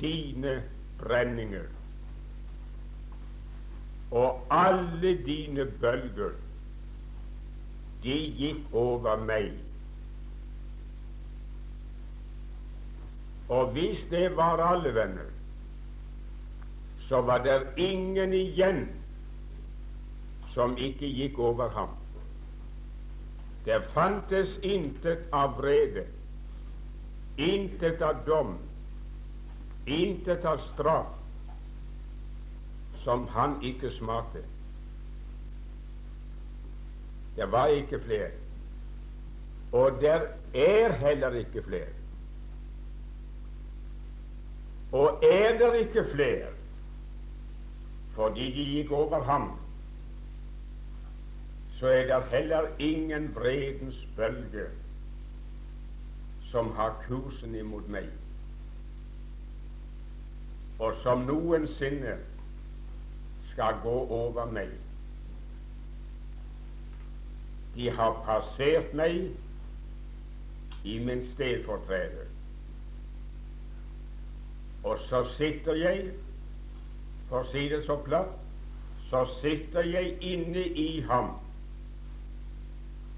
dine 0.02 0.64
brenninger 1.00 1.68
og 4.12 4.46
alle 4.52 5.26
dine 5.26 5.66
bølger, 5.82 6.36
de 8.04 8.18
gikk 8.38 8.74
over 8.74 9.18
meg. 9.26 9.50
Og 13.50 13.72
hvis 13.76 14.00
det 14.10 14.30
var 14.38 14.62
alle 14.64 14.94
venner, 14.96 15.32
så 17.10 17.22
var 17.22 17.44
det 17.44 17.60
ingen 17.78 18.34
igjen 18.34 18.88
som 20.54 20.78
ikke 20.78 21.12
gikk 21.12 21.40
over 21.40 21.70
ham. 21.70 21.92
Det 23.66 23.82
fantes 23.94 24.50
intet 24.62 25.26
av 25.34 25.58
vrede, 25.58 26.06
intet 27.36 28.02
av 28.02 28.22
dom, 28.26 28.58
intet 29.86 30.46
av 30.46 30.62
straff 30.74 31.14
som 33.04 33.28
han 33.34 33.58
ikke 33.66 33.90
smakte. 33.98 34.42
Det 37.36 37.52
var 37.52 37.68
ikke 37.68 38.00
flere. 38.06 38.32
Og 39.76 40.02
der 40.02 40.28
er 40.54 40.94
heller 41.02 41.34
ikke 41.42 41.64
flere. 41.66 41.92
Og 44.92 45.24
er 45.24 45.58
det 45.58 45.74
ikke 45.88 46.06
flere 46.14 46.54
fordi 48.16 48.46
de 48.56 48.64
gikk 48.64 48.92
over 48.96 49.24
ham, 49.28 49.50
så 51.86 51.90
er 51.90 52.06
det 52.06 52.24
heller 52.24 52.68
ingen 52.80 53.36
vredens 53.36 54.08
bølge 54.16 54.66
som 56.52 56.72
har 56.72 57.06
kursen 57.08 57.56
imot 57.56 57.86
meg, 57.94 58.08
og 60.80 60.98
som 61.04 61.28
noensinne 61.28 62.16
skal 63.52 63.78
gå 63.84 63.94
over 64.18 64.50
meg. 64.50 64.74
De 67.78 67.92
har 68.00 68.18
passert 68.26 68.98
meg 68.98 69.30
i 70.90 70.98
min 71.06 71.24
stedfortreder. 71.36 72.26
Og 74.84 74.98
så 75.06 75.26
sitter 75.38 75.84
jeg, 75.86 76.04
for 77.30 77.46
å 77.46 77.54
si 77.54 77.70
det 77.70 77.86
så 77.86 78.02
platt, 78.10 78.38
så 79.14 79.28
sitter 79.38 79.94
jeg 79.94 80.18
inne 80.34 80.66
i 80.66 80.90
ham, 81.06 81.36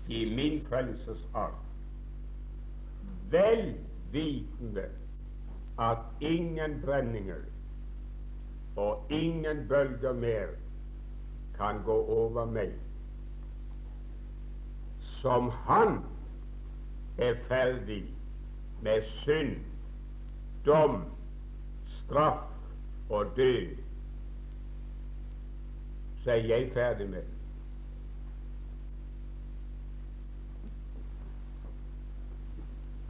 i 0.08 0.26
min 0.36 0.66
frelses 0.70 1.28
arv, 1.34 1.60
vel 3.32 3.74
vitende 4.12 4.86
at 5.80 5.98
ingen 6.22 6.82
brenninger 6.86 7.44
og 8.76 9.06
ingen 9.10 9.68
bølger 9.68 10.14
mer 10.14 10.48
kan 11.58 11.82
gå 11.84 11.98
over 12.06 12.46
meg. 12.46 12.74
Som 15.22 15.50
han 15.50 16.00
er 17.18 17.34
ferdig 17.48 18.04
med 18.82 19.02
synd, 19.24 19.56
dom 20.66 21.02
straff 21.98 22.46
og 23.10 23.26
død, 23.36 23.76
så 26.24 26.32
er 26.32 26.36
jeg 26.36 26.72
ferdig 26.74 27.10
med. 27.10 27.37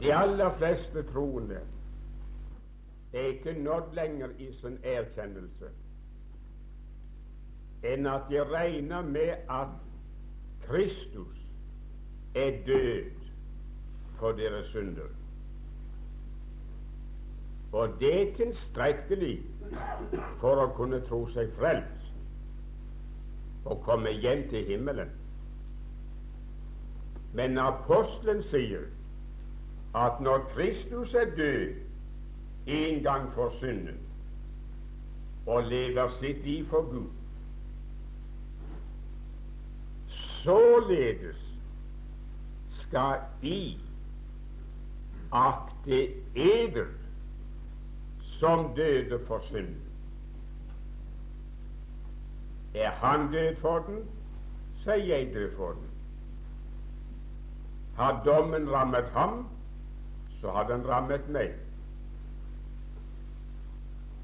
De 0.00 0.14
aller 0.14 0.54
fleste 0.58 1.02
troende 1.12 1.60
er 3.12 3.20
ikke 3.20 3.52
nådd 3.62 3.94
lenger 3.94 4.28
i 4.38 4.52
sin 4.60 4.78
erkjennelse 4.84 5.70
enn 7.88 8.06
at 8.10 8.26
de 8.30 8.42
regner 8.42 9.02
med 9.06 9.46
at 9.54 9.74
Kristus 10.66 11.36
er 12.34 12.58
død 12.66 13.10
for 14.18 14.32
deres 14.32 14.66
synder. 14.66 15.08
Og 17.72 17.88
det 18.00 18.12
er 18.22 18.34
tilstrekkelig 18.36 19.36
for 20.40 20.62
å 20.64 20.68
kunne 20.76 21.00
tro 21.06 21.22
seg 21.34 21.52
frelst 21.58 22.12
og 23.68 23.82
komme 23.84 24.10
hjem 24.10 24.46
til 24.50 24.64
himmelen. 24.66 25.10
Men 27.36 27.58
apostelen 27.60 28.42
sier 28.50 28.88
at 30.06 30.20
når 30.20 30.38
Kristus 30.54 31.14
er 31.14 31.24
død 31.36 31.74
en 32.66 33.02
gang 33.02 33.32
for 33.34 33.52
synden 33.58 33.98
og 35.46 35.62
lever 35.62 36.10
sitt 36.20 36.44
liv 36.44 36.66
for 36.68 36.82
Gud, 36.90 37.10
således 40.44 41.36
skal 42.82 43.20
I 43.42 43.78
akte 45.32 46.14
eder 46.34 46.86
som 48.38 48.74
døde 48.76 49.20
for 49.26 49.42
synden. 49.50 49.82
Er 52.74 52.90
han 52.90 53.32
død 53.32 53.56
for 53.60 53.78
den, 53.78 54.04
så 54.84 54.90
er 54.90 54.96
jeg 54.96 55.30
død 55.34 55.56
for 55.56 55.72
den. 55.72 55.88
Har 57.96 58.22
dommen 58.24 58.70
rammet 58.72 59.04
ham, 59.04 59.48
så 60.40 60.50
har 60.54 60.68
den 60.68 60.86
rammet 60.88 61.28
meg. 61.28 61.54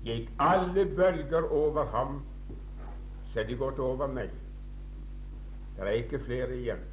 Gikk 0.04 0.30
alle 0.38 0.86
bølger 0.96 1.46
over 1.52 1.84
ham, 1.94 2.18
så 3.32 3.40
er 3.40 3.48
de 3.48 3.56
gått 3.56 3.78
over 3.78 4.06
meg. 4.06 4.34
Det 5.76 5.86
er 5.86 6.02
ikke 6.04 6.24
flere 6.26 6.56
igjen. 6.56 6.90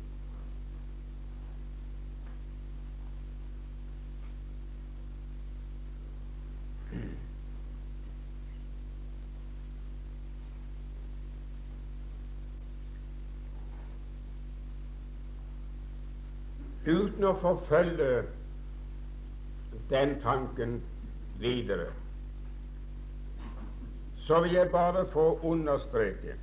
uten 16.92 17.28
å 17.30 17.36
forfølge 17.42 18.24
den 19.92 20.16
tanken 20.22 20.80
videre, 21.40 21.92
så 24.28 24.40
vil 24.42 24.52
jeg 24.52 24.70
bare 24.72 25.06
få 25.12 25.40
understreke 25.44 26.38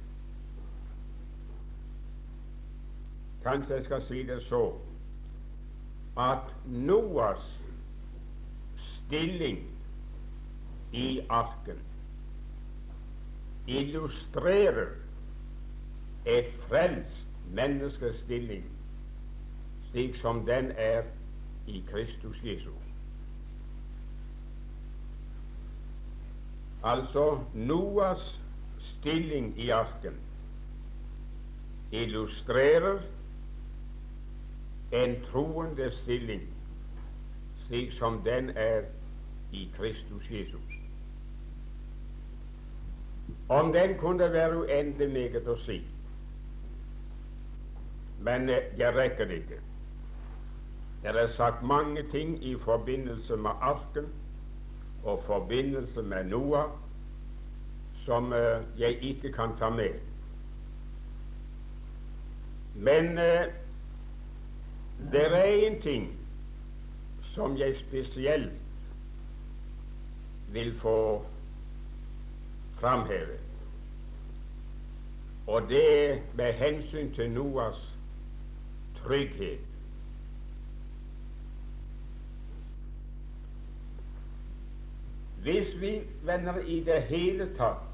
Kanskje 3.43 3.75
jeg 3.75 3.85
skal 3.85 4.03
si 4.09 4.23
det 4.27 4.43
så 4.49 4.73
at 6.19 6.51
Noas 6.67 7.45
stilling 8.79 9.59
i 10.93 11.21
arken 11.29 11.79
illustrerer 13.67 14.91
et 16.27 16.51
frelst 16.69 17.25
menneskes 17.55 18.21
stilling 18.25 18.67
slik 19.91 20.17
som 20.21 20.45
den 20.47 20.73
er 20.77 21.03
i 21.67 21.85
Kristus 21.91 22.37
Jesus. 22.45 22.88
Altså 26.85 27.39
Noas 27.55 28.41
stilling 28.81 29.61
i 29.61 29.71
arken 29.71 30.21
illustrerer 31.93 33.01
en 34.93 35.17
troende 35.31 35.91
stilling 36.03 36.43
slik 37.67 37.93
som 37.99 38.23
den 38.25 38.51
er 38.57 38.83
i 39.53 39.71
Kristus 39.77 40.31
Jesus. 40.31 40.73
Om 43.49 43.73
den 43.73 43.99
kunne 43.99 44.33
være 44.33 44.59
uendelig 44.59 45.09
meget 45.13 45.49
å 45.49 45.57
si, 45.65 45.83
men 48.25 48.49
jeg 48.49 48.95
rekker 48.97 49.29
det 49.29 49.43
ikke. 49.43 49.61
Det 51.03 51.17
er 51.17 51.35
sagt 51.37 51.63
mange 51.63 52.03
ting 52.13 52.39
i 52.45 52.57
forbindelse 52.65 53.37
med 53.37 53.51
arken 53.61 54.09
og 55.05 55.23
forbindelse 55.27 56.03
med 56.03 56.25
Noah 56.25 56.71
som 58.05 58.33
uh, 58.33 58.81
jeg 58.81 58.99
ikke 59.03 59.33
kan 59.33 59.49
ta 59.59 59.69
med. 59.71 60.01
Men 62.75 63.19
uh, 63.19 63.53
det 65.13 65.25
er 65.25 65.45
en 65.45 65.83
ting 65.83 66.19
som 67.35 67.59
jeg 67.59 67.77
spesielt 67.89 68.53
vil 70.53 70.81
få 70.81 71.25
framheve. 72.81 73.39
Og 75.47 75.63
det 75.69 76.11
er 76.11 76.19
med 76.35 76.53
hensyn 76.53 77.15
til 77.15 77.31
Noas 77.31 77.95
trygghet. 78.97 79.68
Hvis 85.43 85.81
vi, 85.81 86.01
venner, 86.23 86.59
i 86.59 86.81
det 86.85 87.03
hele 87.03 87.47
tatt 87.57 87.85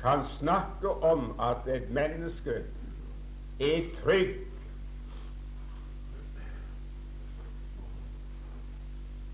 kan 0.00 0.26
snakke 0.38 0.88
om 0.88 1.40
at 1.40 1.66
et 1.66 1.90
menneske 1.90 2.58
er 3.60 3.86
trygg 4.02 4.34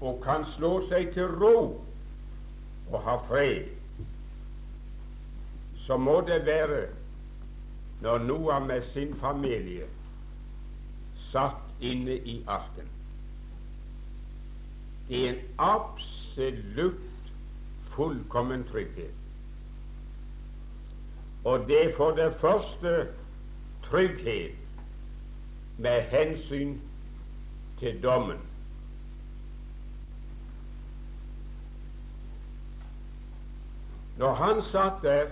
og 0.00 0.22
kan 0.24 0.46
slå 0.56 0.70
seg 0.88 1.10
til 1.14 1.34
ro 1.42 1.56
og 2.92 3.02
ha 3.06 3.16
fred, 3.26 3.66
så 5.86 5.98
må 5.98 6.20
det 6.26 6.44
være 6.46 6.86
når 8.02 8.18
Noah 8.18 8.62
med 8.66 8.86
sin 8.94 9.14
familie 9.20 9.90
satt 11.32 11.82
inne 11.82 12.16
i 12.16 12.38
arken. 12.46 12.88
Det 15.08 15.26
er 15.26 15.30
en 15.32 15.44
absolutt 15.58 16.11
absolutt 16.32 16.94
fullkommen 17.94 18.64
trygghet. 18.64 19.14
Og 21.44 21.58
det 21.58 21.84
er 21.84 21.96
for 21.96 22.10
det 22.10 22.34
første 22.40 23.08
trygghet 23.82 24.54
med 25.78 26.02
hensyn 26.02 26.78
til 27.78 28.02
dommen. 28.02 28.38
Når 34.18 34.34
han 34.34 34.62
satt 34.72 35.02
der 35.02 35.26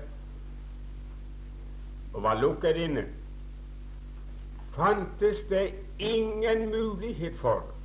og 2.14 2.22
var 2.22 2.40
lukket 2.40 2.76
inne, 2.76 3.04
fantes 4.74 5.38
det 5.48 5.74
ingen 5.98 6.68
mulighet 6.70 7.38
for 7.40 7.79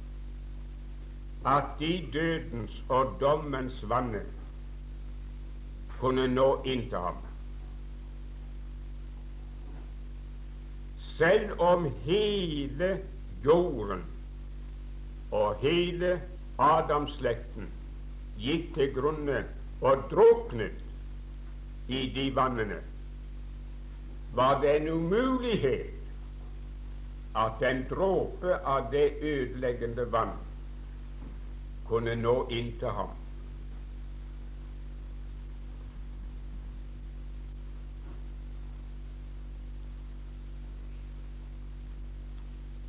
at 1.46 1.64
de 1.80 2.10
dødens 2.14 2.84
og 2.90 3.18
dommens 3.20 3.90
vanner 3.90 4.26
kunne 6.00 6.28
nå 6.28 6.48
inn 6.66 6.88
til 6.90 6.98
ham. 6.98 7.20
Selv 11.18 11.60
om 11.62 11.86
hele 12.04 12.90
jorden 13.46 14.02
og 15.32 15.62
hele 15.62 16.18
Adamslekten 16.60 17.70
gikk 18.40 18.74
til 18.76 18.94
grunne 18.96 19.44
og 19.82 20.06
druknet 20.12 20.82
i 21.88 22.08
de 22.16 22.30
vannene, 22.36 22.80
var 24.36 24.62
det 24.62 24.76
en 24.80 24.90
umulighet 24.90 25.94
at 27.36 27.64
en 27.70 27.84
dråpe 27.90 28.58
av 28.64 28.90
det 28.92 29.10
ødeleggende 29.22 30.08
vann 30.12 30.36
kunne 31.88 32.16
nå 32.16 32.36
inn 32.50 32.74
til 32.80 32.90
ham. 32.98 33.14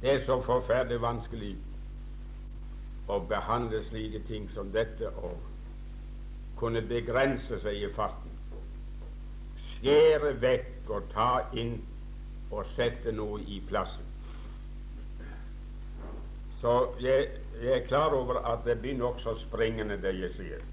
Det 0.01 0.15
er 0.15 0.27
så 0.27 0.37
forferdelig 0.47 1.01
vanskelig 1.03 1.55
å 3.11 3.19
behandle 3.29 3.81
slike 3.89 4.21
ting 4.29 4.49
som 4.55 4.71
dette 4.75 5.11
og 5.19 5.41
kunne 6.61 6.83
begrense 6.87 7.61
seg 7.63 7.83
i 7.83 7.93
farten. 7.97 8.33
Skjære 9.67 10.35
vekk 10.41 10.93
og 10.95 11.09
ta 11.13 11.31
inn 11.59 11.79
og 12.51 12.69
sette 12.77 13.13
noe 13.13 13.41
i 13.43 13.59
plassen. 13.69 14.16
Så 16.61 16.89
jeg 17.01 17.29
jeg 17.63 17.83
er 17.83 17.87
klar 17.87 18.07
over 18.07 18.35
at 18.35 18.59
det 18.65 18.81
blir 18.81 18.97
nokså 18.97 19.39
springende, 19.39 20.03
det 20.03 20.21
jeg 20.21 20.31
sier. 20.37 20.65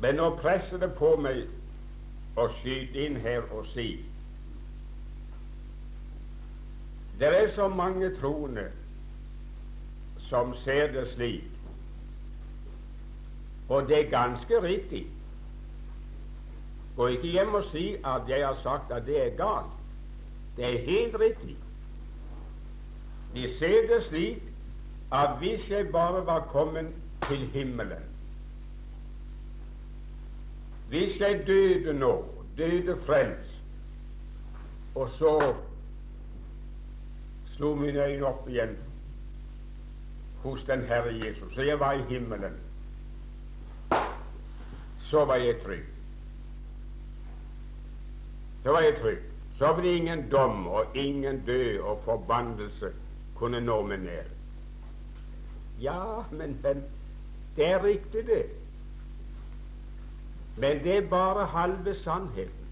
Men 0.00 0.18
nå 0.20 0.30
presser 0.42 0.76
det 0.76 0.90
på 0.98 1.14
meg 1.16 1.46
å 2.36 2.48
skyte 2.58 3.06
inn 3.06 3.16
her 3.24 3.46
og 3.48 3.64
si 3.72 4.04
Det 7.16 7.30
er 7.32 7.48
så 7.56 7.68
mange 7.72 8.10
troende 8.20 8.66
som 10.28 10.52
ser 10.66 10.92
det 10.92 11.06
slik 11.14 11.44
Og 13.72 13.88
det 13.88 13.96
er 13.98 14.10
ganske 14.10 14.60
riktig. 14.62 15.06
Gå 16.96 17.06
ikke 17.16 17.32
hjem 17.38 17.54
og 17.56 17.64
si 17.72 17.86
at 18.04 18.28
jeg 18.28 18.44
har 18.46 18.60
sagt 18.62 18.92
at 18.92 19.06
det 19.08 19.16
er 19.22 19.32
galt. 19.36 19.72
Det 20.56 20.64
er 20.64 20.84
helt 20.84 21.16
riktig. 21.20 21.56
De 23.36 23.58
ser 23.58 23.88
det 23.88 24.04
slik 24.08 24.42
at 25.12 25.38
hvis 25.38 25.70
jeg 25.70 25.88
bare 25.92 26.26
var 26.26 26.48
kommet 26.52 26.86
til 27.28 27.46
himmelen 27.52 28.04
Hvis 30.88 31.20
jeg 31.20 31.42
døde 31.46 31.98
nå, 31.98 32.24
døde 32.58 32.98
frelst, 33.06 33.50
og 34.94 35.10
så 35.18 35.54
slo 37.56 37.74
mine 37.74 38.04
øyne 38.04 38.26
opp 38.26 38.48
igjen 38.48 38.76
hos 40.42 40.62
den 40.66 40.84
Herre 40.86 41.14
Jesus, 41.14 41.54
så 41.54 41.62
jeg 41.62 41.80
var 41.80 41.92
i 41.92 42.02
himmelen, 42.08 42.54
så 45.10 45.24
var 45.24 45.36
jeg 45.36 45.56
trygg. 45.64 45.84
Så 48.62 48.70
var 48.72 48.80
jeg 48.80 48.94
trygg. 49.00 49.18
Så 49.58 49.72
ble 49.74 49.96
ingen 49.96 50.30
dom 50.30 50.66
og 50.66 50.96
ingen 50.96 51.42
død 51.46 51.78
og 51.78 52.00
forbannelse 52.04 52.92
kunne 53.38 53.60
normen 53.60 54.00
ned. 54.00 54.30
Ja, 55.80 56.24
men, 56.30 56.56
men 56.62 56.84
det 57.56 57.66
er 57.66 57.84
riktig, 57.84 58.26
det. 58.26 58.46
Men 60.56 60.84
det 60.84 60.96
er 60.96 61.08
bare 61.08 61.46
halve 61.46 61.94
sannheten. 62.04 62.66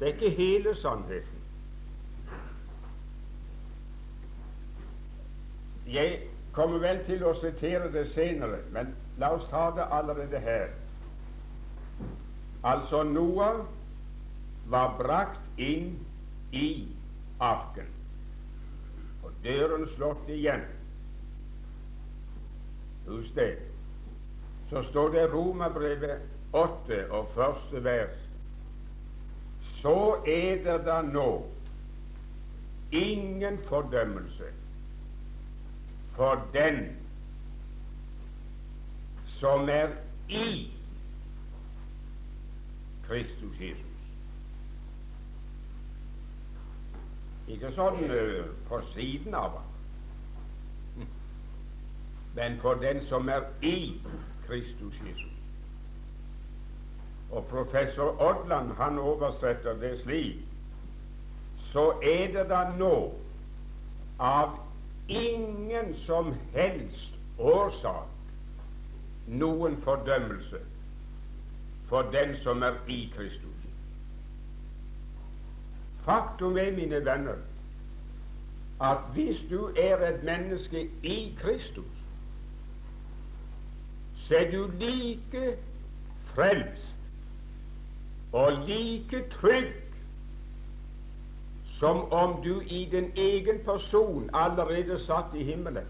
Det 0.00 0.08
er 0.08 0.12
ikke 0.12 0.30
hele 0.30 0.76
sannheten. 0.76 1.40
Jeg 5.86 6.20
kommer 6.52 6.78
vel 6.78 7.00
til 7.06 7.24
å 7.24 7.34
sitere 7.40 7.90
det 7.92 8.06
senere, 8.14 8.62
men 8.72 8.94
la 9.20 9.34
oss 9.36 9.44
ta 9.50 9.68
det 9.76 9.84
allerede 9.92 10.40
her. 10.40 10.72
Altså 12.64 13.02
Noah 13.02 13.64
var 14.72 14.94
brakt 14.98 15.60
inn 15.60 15.98
i 16.52 16.88
arken, 17.40 17.90
døren 19.44 19.88
slått 19.96 20.28
igjen. 20.28 20.64
hos 23.06 23.32
det. 23.34 23.56
Så 24.70 24.82
står 24.82 25.08
det 25.12 25.32
Romerbrevet 25.32 26.20
8 26.52 27.10
og 27.10 27.30
første 27.34 27.84
vers 27.84 28.20
Så 29.82 30.16
er 30.26 30.62
det 30.64 30.78
da 30.86 31.02
nå 31.02 31.44
ingen 32.92 33.58
fordømmelse 33.68 34.48
for 36.16 36.40
den 36.52 36.96
som 39.40 39.68
er 39.68 39.88
i 40.28 40.70
Kristus 43.08 43.60
Jesus. 43.60 43.83
Ikke 47.48 47.70
sånn 47.76 48.00
uh, 48.08 48.46
på 48.68 48.80
siden 48.94 49.34
av 49.36 49.58
ham, 49.58 49.70
men 52.34 52.56
for 52.62 52.80
den 52.82 53.04
som 53.10 53.28
er 53.28 53.44
i 53.62 54.00
Kristus 54.46 54.96
Jesus. 55.04 55.30
Og 57.30 57.46
professor 57.50 58.16
Odland 58.22 58.72
han 58.78 58.98
oversetter 58.98 59.78
det 59.82 59.96
slik 60.02 60.42
så 61.74 61.92
er 62.02 62.28
det 62.32 62.44
da 62.50 62.68
nå 62.78 63.12
av 64.22 64.58
ingen 65.08 65.94
som 66.06 66.30
helst 66.54 67.16
årsak 67.38 69.26
noen 69.26 69.74
fordømmelse 69.82 70.60
for 71.88 72.06
den 72.14 72.36
som 72.44 72.62
er 72.62 72.78
i 72.86 73.00
Kristus. 73.16 73.63
Faktum 76.04 76.58
er, 76.58 76.70
mine 76.72 77.04
venner, 77.04 77.40
at 78.80 78.98
hvis 79.12 79.40
du 79.50 79.70
er 79.76 80.08
et 80.08 80.24
menneske 80.24 80.90
i 81.02 81.38
Kristus, 81.40 81.84
så 84.28 84.36
er 84.36 84.50
du 84.50 84.70
like 84.80 85.56
frelst 86.34 86.94
og 88.32 88.52
like 88.52 89.24
trygg 89.40 89.72
som 91.78 92.12
om 92.12 92.42
du 92.42 92.60
i 92.60 92.88
din 92.90 93.12
egen 93.16 93.58
person 93.64 94.30
allerede 94.32 95.06
satt 95.06 95.34
i 95.34 95.44
himmelen. 95.44 95.86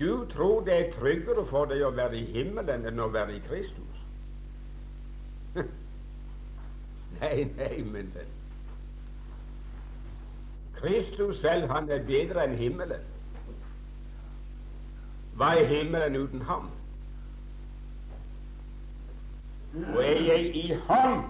Du 0.00 0.26
tror 0.32 0.60
det 0.64 0.74
er 0.74 0.92
tryggere 1.00 1.46
for 1.46 1.68
deg 1.68 1.84
å 1.84 1.90
være 1.92 2.16
i 2.16 2.24
himmelen 2.32 2.86
enn 2.88 3.00
å 3.04 3.10
være 3.12 3.36
i 3.36 3.42
Kristus. 3.44 3.89
Nei, 7.18 7.44
nei, 7.56 7.82
men 7.82 8.12
venn. 8.14 8.36
Kristus 10.80 11.40
selv, 11.40 11.68
han 11.68 11.90
er 11.90 12.04
bedre 12.08 12.44
enn 12.46 12.56
himmelen. 12.56 13.08
Hva 15.36 15.54
er 15.56 15.68
himmelen 15.68 16.16
uten 16.16 16.42
ham? 16.48 16.70
Og 19.94 20.00
er 20.04 20.22
jeg 20.26 20.56
i 20.56 20.64
ham, 20.88 21.22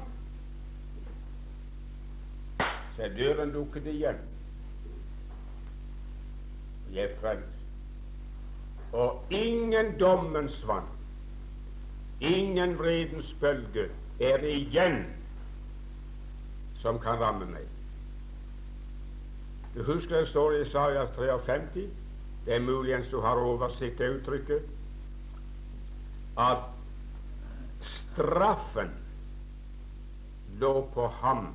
så 2.96 3.02
er 3.08 3.16
døren 3.18 3.52
lukket 3.52 3.86
igjen. 3.90 4.22
Jeg 6.94 7.10
er 7.10 7.16
frelst. 7.20 7.58
Og 8.92 9.22
ingen 9.30 9.92
dommens 10.00 10.56
vann, 10.66 10.88
ingen 12.20 12.78
vredens 12.78 13.34
bølge 13.40 13.90
er 14.20 14.42
igjen 14.46 15.04
som 16.82 16.98
kan 16.98 17.20
ramme 17.20 17.46
meg. 17.46 17.66
Du 19.74 19.82
husker 19.86 20.16
det 20.16 20.30
står 20.30 20.54
i 20.54 20.62
Isaias 20.64 21.10
53, 21.16 21.86
det 22.46 22.54
er 22.54 22.64
muligens 22.64 23.10
du 23.10 23.20
har 23.20 23.38
oversikt 23.38 23.98
det 23.98 24.08
uttrykket, 24.16 24.62
at 26.38 26.64
straffen 28.12 28.90
lå 30.58 30.88
på 30.94 31.06
ham 31.20 31.54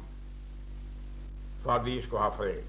for 1.63 1.71
at 1.71 1.85
vi 1.85 2.01
skulle 2.01 2.21
ha 2.21 2.29
fred. 2.37 2.63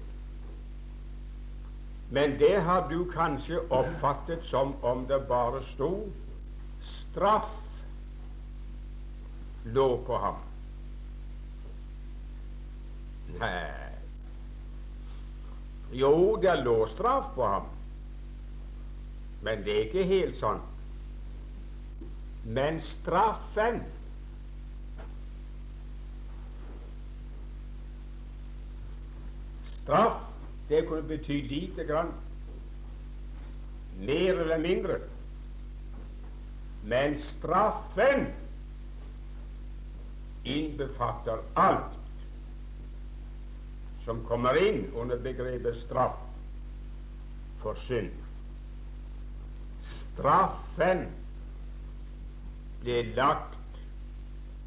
Men 2.11 2.39
det 2.39 2.61
har 2.63 2.89
du 2.89 3.11
kanskje 3.11 3.59
oppfattet 3.69 4.43
som 4.49 4.75
om 4.81 5.05
det 5.07 5.19
bare 5.27 5.61
sto 5.73 5.91
straff 7.11 7.51
lå 9.65 9.87
på 10.07 10.17
ham. 10.17 10.46
Nei 13.35 13.87
Jo, 15.91 16.35
det 16.41 16.55
lå 16.63 16.87
straff 16.93 17.29
på 17.35 17.45
ham, 17.47 17.67
men 19.43 19.61
det 19.63 19.75
er 19.75 19.85
ikke 19.87 20.07
helt 20.09 20.39
sånn. 20.41 20.59
Men 22.43 22.81
straffen 22.89 23.79
Straff, 29.87 30.19
det 30.67 30.81
kunne 30.89 31.07
bety 31.07 31.37
lite 31.47 31.85
grann. 31.87 32.11
Mer 34.03 34.41
eller 34.43 34.59
mindre. 34.59 34.97
Men 36.83 37.15
straffen 37.29 38.27
innbefatter 40.43 41.39
alt 41.53 41.96
som 44.07 44.23
kommer 44.25 44.55
inn 44.55 44.85
under 44.95 45.19
begrepet 45.19 45.75
straff 45.83 46.15
for 47.59 47.75
synd. 47.87 48.13
Straffen 50.13 51.01
ble 52.85 53.01
lagt 53.17 53.81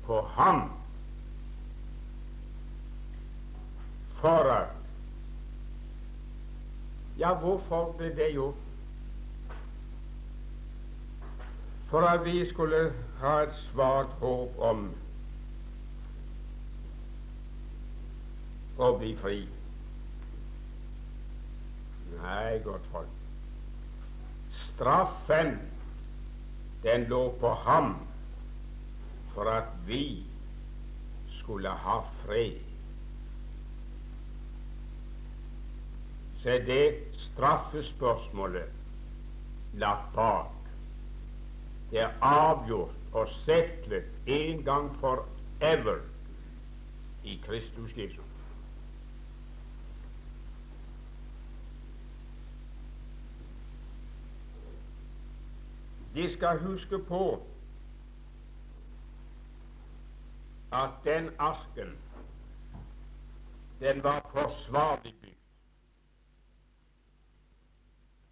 på 0.05 0.21
ham 0.37 0.67
for 4.21 4.53
at 4.53 4.77
ja, 7.17 7.33
hvorfor 7.41 7.95
ble 7.97 8.13
det 8.17 8.33
gjort? 8.37 8.61
For 11.91 12.05
at 12.05 12.25
vi 12.29 12.45
skulle 12.53 12.91
ha 13.25 13.39
et 13.47 13.57
svart 13.71 14.13
håp 14.21 14.61
om 14.61 14.91
å 18.85 18.93
bli 18.99 19.15
fri. 19.21 19.41
Nei, 22.21 22.59
godt 22.65 22.87
folk. 22.93 23.09
Straffen, 24.65 25.59
den 26.83 27.07
lå 27.13 27.23
på 27.41 27.53
ham 27.67 27.95
for 29.35 29.51
at 29.53 29.71
vi 29.87 30.23
skulle 31.41 31.73
ha 31.85 32.01
fred. 32.23 32.61
Så 36.43 36.57
det 36.67 36.85
straffespørsmålet 37.27 38.73
lagt 39.83 40.15
bak. 40.15 40.57
Det 41.91 42.01
er 42.01 42.17
avgjort 42.25 42.97
og 43.13 43.29
settlet 43.45 44.05
en 44.27 44.65
gang 44.65 44.89
for 45.03 45.27
ever 45.61 46.01
i 47.25 47.37
Kristus 47.47 47.97
Jesus. 47.97 48.30
De 56.15 56.37
skal 56.37 56.59
huske 56.59 56.99
på 57.09 57.43
at 60.73 60.91
den 61.05 61.31
asken 61.39 61.99
den 63.81 64.03
var 64.03 64.31
forsvarlig 64.33 65.15
bygd. 65.23 65.35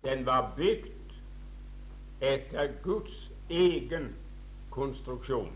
Den 0.05 0.27
var 0.27 0.53
bygd 0.57 1.13
etter 2.21 2.73
Guds 2.83 3.31
egen 3.51 4.17
konstruksjon. 4.71 5.53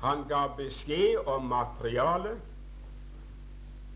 Han 0.00 0.28
ga 0.28 0.46
beskjed 0.56 1.26
om 1.26 1.44
materialet, 1.44 2.40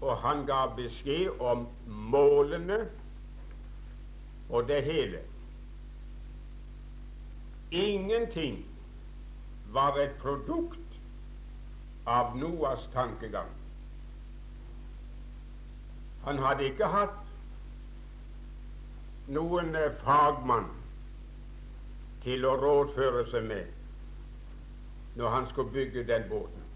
og 0.01 0.17
han 0.17 0.47
ga 0.47 0.67
beskjed 0.77 1.41
om 1.41 1.67
målene 1.87 2.79
og 4.49 4.69
det 4.69 4.83
hele. 4.85 5.21
Ingenting 7.71 8.67
var 9.73 9.97
et 9.99 10.17
produkt 10.19 10.79
av 12.07 12.37
Noas 12.37 12.89
tankegang. 12.93 13.51
Han 16.25 16.39
hadde 16.39 16.67
ikke 16.67 16.89
hatt 16.91 17.21
noen 19.31 19.77
eh, 19.79 19.93
fagmann 20.03 20.67
til 22.25 22.45
å 22.45 22.57
rådføre 22.61 23.23
seg 23.31 23.47
med 23.47 25.17
når 25.21 25.33
han 25.37 25.47
skulle 25.53 25.75
bygge 25.77 26.05
den 26.11 26.27
båten. 26.29 26.67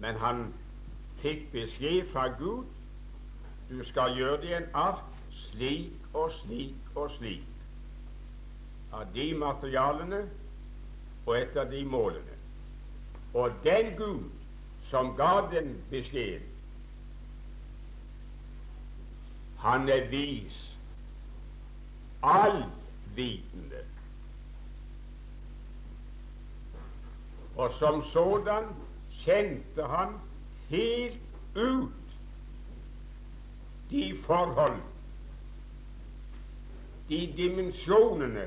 Men 0.00 0.18
han 0.22 0.42
fikk 1.22 1.48
beskjed 1.52 2.10
fra 2.14 2.28
Gud 2.40 2.66
du 3.68 3.84
skal 3.90 4.16
gjøre 4.16 4.40
det 4.42 4.56
en 4.56 4.68
ark 4.80 5.04
slik 5.44 6.16
og 6.16 6.32
slik 6.40 6.96
og 6.96 7.10
slik 7.18 7.47
av 8.92 9.04
de 9.14 9.34
materialene 9.34 10.22
og 11.26 11.34
etter 11.36 11.68
de 11.70 11.84
målene. 11.84 12.36
Og 13.34 13.52
den 13.64 13.92
Gud 13.96 14.30
som 14.90 15.12
ga 15.16 15.42
den 15.52 15.74
beskjeden, 15.90 16.46
han 19.58 19.88
er 19.88 20.06
vis, 20.08 20.76
allvitende. 22.22 23.82
Og 27.56 27.74
som 27.78 28.04
sådan 28.12 28.70
kjente 29.24 29.86
han 29.86 30.14
helt 30.68 31.20
ut 31.56 32.14
de 33.90 34.18
forhold, 34.26 34.80
de 37.08 37.20
dimensjonene 37.36 38.46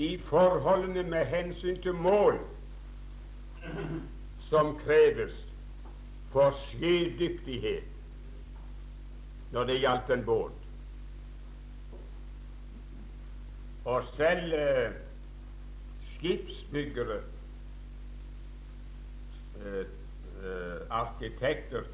de 0.00 0.18
forholdene 0.18 1.02
med 1.02 1.26
hensyn 1.26 1.82
til 1.82 1.92
mål 1.94 2.38
som 4.48 4.78
kreves 4.78 5.34
for 6.32 6.56
sjødyktighet 6.70 7.84
når 9.52 9.68
det 9.68 9.76
gjaldt 9.82 10.10
en 10.14 10.24
båt. 10.24 10.56
Og 13.84 14.08
selv 14.16 14.56
eh, 14.56 14.96
skipsbyggere, 16.14 17.20
eh, 19.60 19.84
eh, 19.84 20.80
arkitekter 20.90 21.84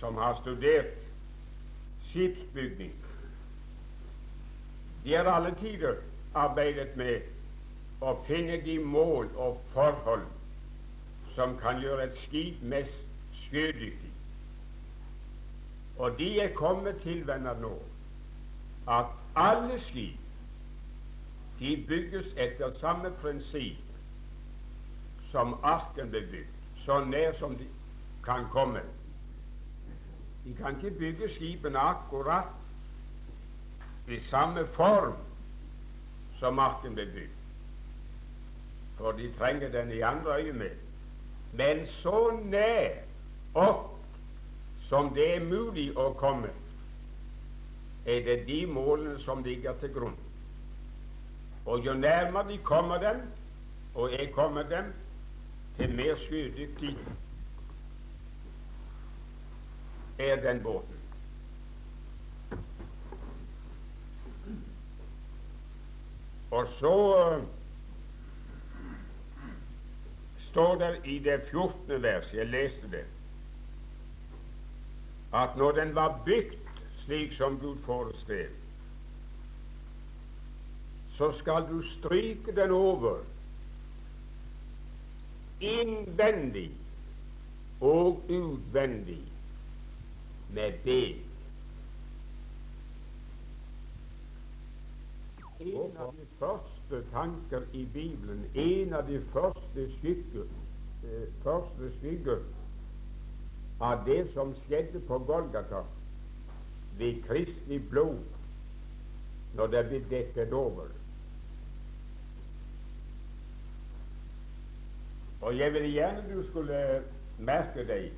som 0.00 0.16
har 0.16 0.40
studert 0.40 0.92
skipsbygning, 2.08 2.92
de 5.04 5.14
er 5.14 5.34
alle 5.36 5.54
tider 5.60 6.00
arbeidet 6.36 6.96
med 6.96 8.04
å 8.04 8.12
finne 8.26 8.60
de 8.64 8.78
mål 8.78 9.30
og 9.40 9.60
forhold 9.72 10.26
som 11.36 11.56
kan 11.60 11.80
gjøre 11.80 12.08
et 12.08 12.18
skip 12.26 12.62
mest 12.62 13.02
sjødyktig. 13.46 14.12
Og 15.98 16.18
de 16.18 16.40
er 16.40 16.52
kommet 16.54 17.00
til, 17.02 17.26
venner, 17.26 17.56
nå 17.60 17.74
at 18.88 19.06
alle 19.36 19.80
skip 19.88 20.20
de 21.58 21.84
bygges 21.88 22.26
etter 22.36 22.76
samme 22.80 23.10
prinsipp 23.22 23.82
som 25.32 25.56
arken 25.64 26.12
ble 26.12 26.20
bygd, 26.30 26.52
så 26.84 27.00
nær 27.04 27.32
som 27.40 27.56
de 27.58 27.66
kan 28.24 28.44
komme. 28.52 28.84
De 30.44 30.54
kan 30.54 30.76
ikke 30.76 30.98
bygge 30.98 31.32
skipene 31.34 31.78
akkurat 31.80 32.52
i 34.08 34.20
samme 34.30 34.66
form 34.76 35.16
som 36.40 36.54
marken 36.54 36.94
ble 36.94 37.06
bygd. 37.14 37.34
For 38.96 39.12
de 39.12 39.30
trenger 39.38 39.72
den 39.72 39.92
i 39.92 40.00
andre 40.00 40.40
øyemed. 40.40 40.76
Men 41.52 41.86
så 42.02 42.40
nær 42.44 43.02
opp 43.54 43.92
som 44.88 45.10
det 45.14 45.26
er 45.36 45.44
mulig 45.44 45.88
å 45.98 46.12
komme, 46.20 46.52
er 48.06 48.22
det 48.22 48.44
de 48.46 48.60
målene 48.70 49.18
som 49.24 49.42
ligger 49.44 49.74
til 49.80 49.90
grunn. 49.94 50.18
Og 51.66 51.82
jo 51.86 51.94
nærmere 51.98 52.48
de 52.48 52.58
kommer 52.62 53.02
dem, 53.02 53.24
og 53.94 54.12
jeg 54.12 54.30
kommer 54.34 54.62
dem, 54.70 54.92
til 55.76 55.90
mer 55.92 56.14
sjødyktig 56.28 56.94
er 60.18 60.36
den 60.40 60.62
båten. 60.62 61.05
Og 66.50 66.66
så 66.78 66.94
uh, 67.36 67.44
står 70.50 70.74
det 70.74 71.00
i 71.04 71.18
det 71.18 71.40
14. 71.50 72.02
vers, 72.02 72.32
jeg 72.34 72.46
leste 72.46 72.90
det, 72.90 73.04
at 75.34 75.56
når 75.56 75.72
den 75.72 75.94
var 75.94 76.20
bygd 76.24 76.54
slik 77.04 77.36
som 77.36 77.58
Gud 77.60 77.76
foreskrev, 77.86 78.50
så 81.16 81.32
skal 81.40 81.66
du 81.70 81.82
stryke 81.98 82.56
den 82.56 82.70
over 82.70 83.18
innvendig 85.60 86.70
og 87.80 88.22
utvendig 88.28 89.22
med 90.52 90.72
bed. 90.84 91.25
En 95.60 95.96
av 95.96 96.12
de 96.12 96.26
første 96.38 96.98
tanker 97.12 97.62
i 97.72 97.86
Bibelen, 97.92 98.44
en 98.54 98.92
av 98.94 99.06
de 99.08 99.22
første 99.32 99.86
skygger, 99.98 100.44
eh, 101.04 101.28
første 101.42 101.92
skygger 102.00 102.42
av 103.80 104.04
det 104.04 104.26
som 104.34 104.52
skjedde 104.66 105.00
på 105.08 105.18
Golgata 105.18 105.80
ved 106.98 107.22
kristelig 107.28 107.88
blod 107.88 108.18
når 109.56 109.66
det 109.66 109.82
ble 109.88 110.02
dekket 110.10 110.52
over. 110.52 110.92
Og 115.40 115.58
jeg 115.58 115.72
ville 115.72 115.88
gjerne 115.88 116.28
du 116.34 116.42
skulle 116.50 117.02
merke 117.38 117.84
deg 117.88 118.12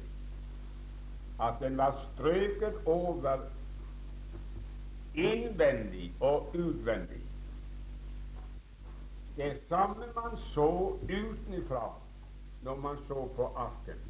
at 1.39 1.63
den 1.63 1.79
var 1.79 1.95
strøket 2.15 2.83
over 2.87 3.47
innvendig 5.15 6.13
og 6.21 6.51
utvendig. 6.55 7.28
Det 9.39 9.61
samme 9.69 10.05
man 10.15 10.39
så 10.55 10.99
utenfra 11.03 11.95
når 12.63 12.77
man 12.77 12.97
så 13.09 13.29
på 13.37 13.47
arken. 13.57 14.01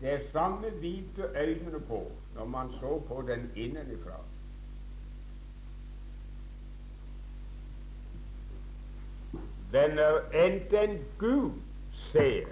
Det 0.00 0.20
samme 0.32 0.70
hvite 0.70 1.22
øynene 1.22 1.80
på 1.80 2.12
når 2.34 2.44
man 2.44 2.72
så 2.80 3.02
på 3.08 3.22
den 3.26 3.50
innenfra. 3.56 4.18
når 9.72 10.20
enten 10.32 11.04
Gud 11.18 11.52
ser, 12.12 12.46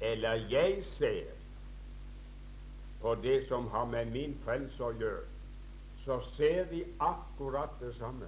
eller 0.00 0.32
jeg 0.32 0.84
ser 0.98 1.24
på 3.00 3.14
det 3.14 3.48
som 3.48 3.66
har 3.66 3.84
med 3.84 4.04
min 4.04 4.38
frelse 4.44 4.84
å 4.84 4.90
gjøre, 4.98 5.26
så 6.04 6.18
ser 6.36 6.64
vi 6.70 6.84
akkurat 7.00 7.70
det 7.80 7.94
samme. 7.98 8.26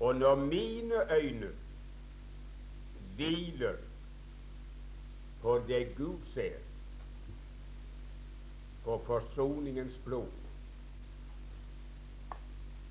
Og 0.00 0.14
når 0.14 0.34
mine 0.34 1.12
øyne 1.12 1.50
hviler 3.14 3.76
på 5.42 5.62
det 5.68 5.96
Gud 5.96 6.18
ser, 6.34 6.58
på 8.84 9.02
forsoningens 9.06 9.94
blod, 10.04 10.28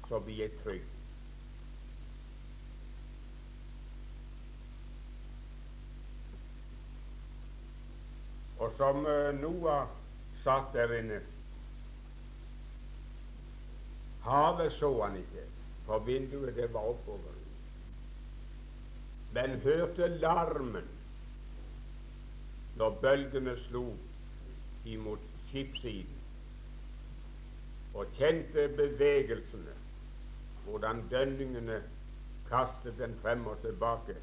så 0.08 0.20
vi 0.20 0.42
jeg 0.42 0.52
trygge. 0.64 0.86
Og 8.60 8.74
som 8.78 9.06
uh, 9.06 9.40
Noah 9.42 9.88
satt 10.44 10.74
der 10.74 10.94
inne 10.98 11.20
Havet 14.26 14.74
så 14.74 14.90
han 15.04 15.18
ikke, 15.18 15.44
for 15.88 16.00
vinduet 16.06 16.56
det 16.56 16.74
var 16.74 16.90
oppover. 16.92 17.36
Men 19.34 19.60
hørte 19.64 20.08
larmen 20.08 20.90
når 22.78 23.00
bølgene 23.02 23.56
slo 23.68 23.86
imot 24.86 25.24
skipssiden, 25.48 26.20
og 27.98 28.06
kjente 28.20 28.68
bevegelsene, 28.78 29.74
hvordan 30.66 31.02
dønningene 31.12 31.80
kastet 32.50 33.00
den 33.00 33.16
frem 33.24 33.48
og 33.48 33.58
tilbake. 33.64 34.16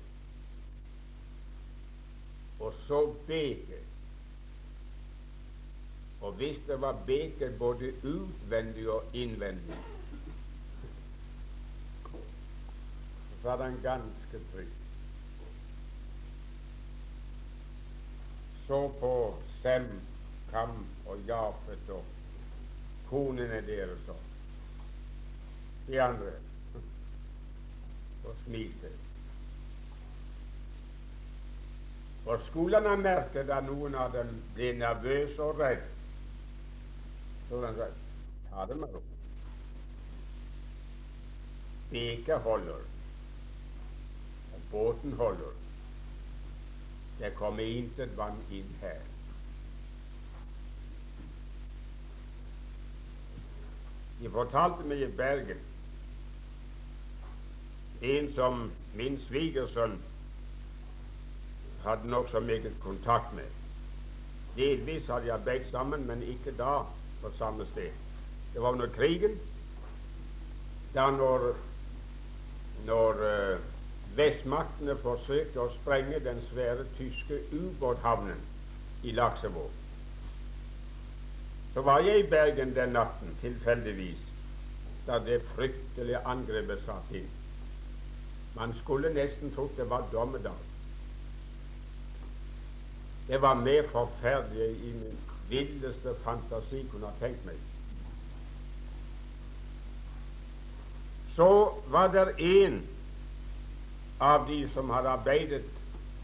Og 2.61 2.75
så 2.87 3.01
beket 3.27 3.95
og 6.25 6.33
hvis 6.33 6.57
det 6.67 6.81
var 6.81 6.97
beket 7.07 7.59
både 7.59 7.93
utvendig 8.03 8.89
og 8.91 9.05
innvendig, 9.13 9.77
så 12.05 13.34
var 13.45 13.57
den 13.61 13.81
ganske 13.83 14.41
trygg. 14.53 14.73
Så 18.67 18.89
på 19.01 19.35
Sem, 19.63 19.89
Kam 20.51 20.87
og 21.07 21.19
Jafet 21.29 21.91
og 21.91 22.05
konene 23.11 23.61
deres 23.67 24.09
og 24.09 24.21
de 25.87 26.01
andre 26.03 26.33
og 28.25 28.37
smilte. 28.45 28.93
Og 32.27 32.41
skulle 32.49 32.81
han 32.81 32.89
ha 32.89 32.97
merket 32.97 33.51
at 33.53 33.67
noen 33.69 33.95
av 34.01 34.15
dem 34.17 34.31
ble 34.57 34.73
nervøse 34.81 35.43
og 35.45 35.61
redde, 35.61 35.91
så 37.51 37.61
han 37.67 37.77
sa 37.77 37.91
ta 38.49 38.65
det 38.71 38.79
med 38.81 38.95
ro. 38.97 39.03
Beket 41.91 42.41
holder, 42.49 42.87
båten 44.75 45.13
holder. 45.19 45.53
Det 47.19 47.35
kommer 47.39 47.63
intet 47.63 48.17
vann 48.19 48.41
inn 48.51 48.73
her. 48.83 49.03
De 54.19 54.31
fortalte 54.31 54.87
meg 54.89 55.05
i 55.05 55.13
Bergen 55.17 55.63
en 58.05 58.33
som 58.35 58.65
min 58.99 59.17
svigersønn 59.29 59.95
hadde 61.85 62.11
nokså 62.11 62.41
meget 62.41 62.75
kontakt 62.83 63.35
med. 63.37 63.49
Delvis 64.57 65.07
hadde 65.09 65.31
jeg 65.31 65.45
begge 65.45 65.71
sammen, 65.71 66.07
men 66.07 66.23
ikke 66.23 66.53
da 66.59 66.83
på 67.23 67.31
samme 67.39 67.67
sted. 67.73 67.93
Det 68.53 68.63
var 68.63 68.73
under 68.73 68.91
krigen, 68.97 69.39
da 70.95 71.11
når, 71.11 71.55
når 72.87 73.25
uh, 73.25 73.74
vestmaktene 74.17 74.97
forsøkte 75.03 75.61
å 75.61 75.71
sprenge 75.79 76.21
den 76.25 76.43
svære 76.51 76.87
tyske 76.99 77.41
ubåthavnen 77.53 78.41
i 79.03 79.13
Laksevåg. 79.13 79.71
Så 81.75 81.83
var 81.83 82.05
jeg 82.07 82.21
i 82.21 82.29
Bergen 82.31 82.75
den 82.75 82.95
natten, 82.95 83.35
tilfeldigvis, 83.41 84.21
da 85.07 85.19
det 85.19 85.43
fryktelige 85.55 86.23
angrepet 86.27 86.85
satt 86.87 87.11
inn. 87.13 87.27
Man 88.55 88.75
skulle 88.83 89.11
nesten 89.15 89.51
trodd 89.55 89.75
det 89.77 89.89
var 89.91 90.07
dommedag. 90.13 90.63
Det 93.29 93.41
var 93.43 93.55
mer 93.55 93.89
forferdelig 93.91 94.71
i 94.71 94.93
min 94.93 95.19
villeste 95.49 96.15
fantasi 96.25 96.85
kunne 96.93 97.11
ha 97.11 97.19
tenkt 97.21 97.45
meg. 97.47 97.59
Så 101.35 101.49
var 101.91 102.13
det 102.15 102.29
en 102.39 102.83
av 104.19 104.47
de 104.49 104.69
som 104.75 104.91
hadde 104.91 105.09
arbeidet 105.09 105.65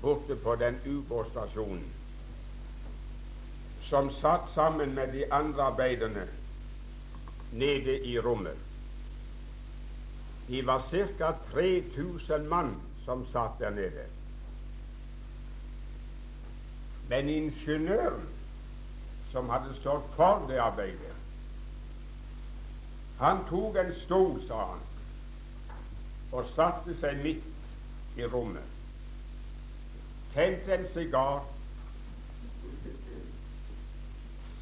borte 0.03 0.37
på 0.37 0.55
den 0.57 0.77
ubåtstasjonen, 0.87 1.85
som 3.89 4.11
satt 4.21 4.53
sammen 4.55 4.95
med 4.95 5.13
de 5.13 5.25
andre 5.33 5.63
arbeiderne 5.63 6.27
nede 7.53 7.99
i 8.07 8.19
rommet. 8.19 8.59
De 10.47 10.63
var 10.67 10.83
ca. 10.91 11.33
3000 11.53 12.49
mann 12.49 12.75
som 13.05 13.27
satt 13.33 13.59
der 13.59 13.71
nede. 13.71 14.07
Men 17.09 17.29
ingeniøren 17.29 18.29
som 19.33 19.49
hadde 19.51 19.75
stått 19.81 20.07
for 20.17 20.47
det 20.49 20.59
arbeidet. 20.63 21.15
Han 23.19 23.43
tok 23.51 23.77
en 23.77 23.93
stol, 24.05 24.39
sa 24.49 24.65
han, 24.73 24.85
og 26.33 26.47
satte 26.55 26.95
seg 27.03 27.19
midt 27.25 27.50
i 28.17 28.23
rommet. 28.23 28.65
Tente 30.35 30.75
en 30.75 30.87
sigar, 30.95 31.45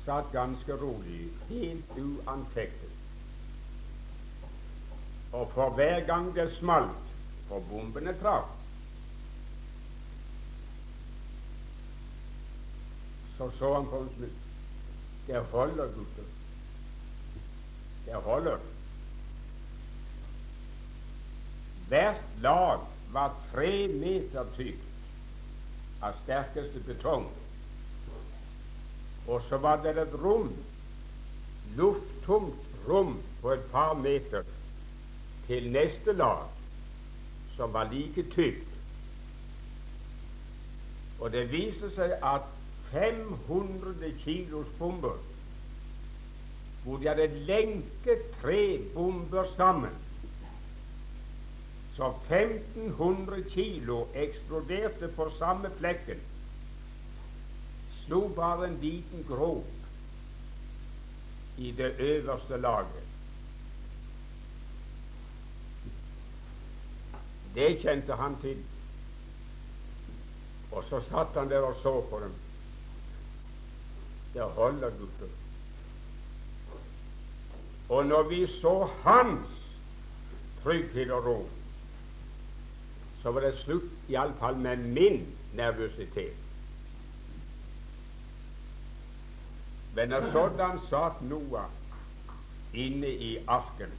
satt 0.04 0.32
ganske 0.32 0.76
rolig, 0.80 1.28
helt 1.48 1.98
uanfektet. 1.98 2.94
Og 5.32 5.50
for 5.54 5.70
hver 5.76 6.00
gang 6.06 6.34
det 6.34 6.48
smalt, 6.58 7.12
for 7.48 7.60
bombene 7.70 8.14
traff, 8.20 8.48
så 13.36 13.50
så 13.58 13.74
han 13.74 13.86
på 13.86 14.00
en 14.02 14.10
smitt. 14.16 14.44
Det 15.26 15.40
holder, 15.52 15.84
gutter. 15.94 16.28
Det 18.06 18.14
holder. 18.14 18.58
Hvert 21.88 22.24
lag 22.40 22.80
var 23.12 23.34
tre 23.52 23.88
meter 23.88 24.44
tykt 24.56 24.84
av 26.04 26.16
sterkeste 26.22 26.80
betong. 26.86 27.26
Og 29.28 29.42
så 29.48 29.58
var 29.60 29.82
det 29.84 29.96
et 29.98 30.14
rom, 30.22 30.52
lufttomt 31.76 32.68
rom 32.88 33.18
på 33.42 33.52
et 33.52 33.66
par 33.72 33.94
meter 33.94 34.46
til 35.46 35.70
neste 35.72 36.12
lag, 36.12 36.46
som 37.56 37.72
var 37.72 37.90
like 37.92 38.24
tykt. 38.34 38.64
Og 41.20 41.32
det 41.34 41.48
viser 41.52 41.90
seg 41.96 42.14
at 42.22 42.46
500 42.92 44.12
kilos 44.24 44.68
bomber, 44.78 45.16
hvor 46.84 47.00
de 47.00 47.08
hadde 47.10 47.26
lenket 47.48 48.28
tre 48.40 48.78
bomber 48.94 49.50
sammen. 49.56 49.96
Så 51.98 52.12
1500 52.28 53.42
kilo 53.50 54.06
eksploderte 54.14 55.08
på 55.16 55.30
samme 55.38 55.70
flekken. 55.78 56.20
Slo 58.04 58.28
bare 58.36 58.68
en 58.68 58.78
liten 58.80 59.24
grop 59.28 59.66
i 61.58 61.72
det 61.72 61.90
øverste 61.98 62.56
laget. 62.56 63.02
Det 67.54 67.80
kjente 67.82 68.14
han 68.14 68.38
til. 68.42 68.62
Og 70.72 70.84
så 70.86 71.02
satt 71.10 71.34
han 71.34 71.50
der 71.50 71.66
og 71.66 71.76
så 71.82 72.00
på 72.10 72.20
dem. 72.22 72.32
Det 74.34 74.42
holder, 74.42 74.90
gutter. 74.90 75.34
Og 77.88 78.06
når 78.06 78.22
vi 78.22 78.46
så 78.60 78.88
hans 79.02 79.48
trygghet 80.62 81.10
og 81.10 81.24
ro, 81.24 81.48
så 83.22 83.30
var 83.30 83.40
det 83.40 83.58
slutt 83.64 84.10
iallfall 84.10 84.56
med 84.56 84.76
min 84.76 85.36
nervøsitet. 85.54 86.36
Men 89.94 90.08
når 90.08 90.32
sådan 90.32 90.78
satt 90.90 91.22
Noah 91.22 91.70
inne 92.74 93.10
i 93.10 93.38
arken 93.46 93.90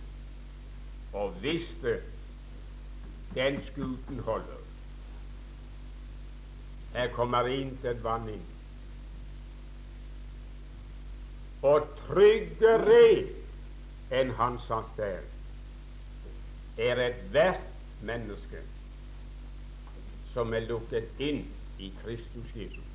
og 1.13 1.35
visste 1.43 1.99
den 3.35 3.59
skuten 3.71 4.19
holder, 4.19 4.61
her 6.93 7.11
kommer 7.13 7.47
intet 7.47 8.03
vann 8.03 8.29
inn 8.29 8.47
og 11.61 11.89
tryggere 12.07 13.03
enn 14.15 14.31
han 14.39 14.57
satt 14.67 14.95
der, 14.97 15.25
er 16.79 17.01
ethvert 17.09 17.65
menneske 18.01 18.63
som 20.33 20.53
er 20.53 20.67
lukket 20.69 21.09
inn 21.19 21.43
i 21.79 21.89
Kristus 22.03 22.55
Jesus. 22.55 22.85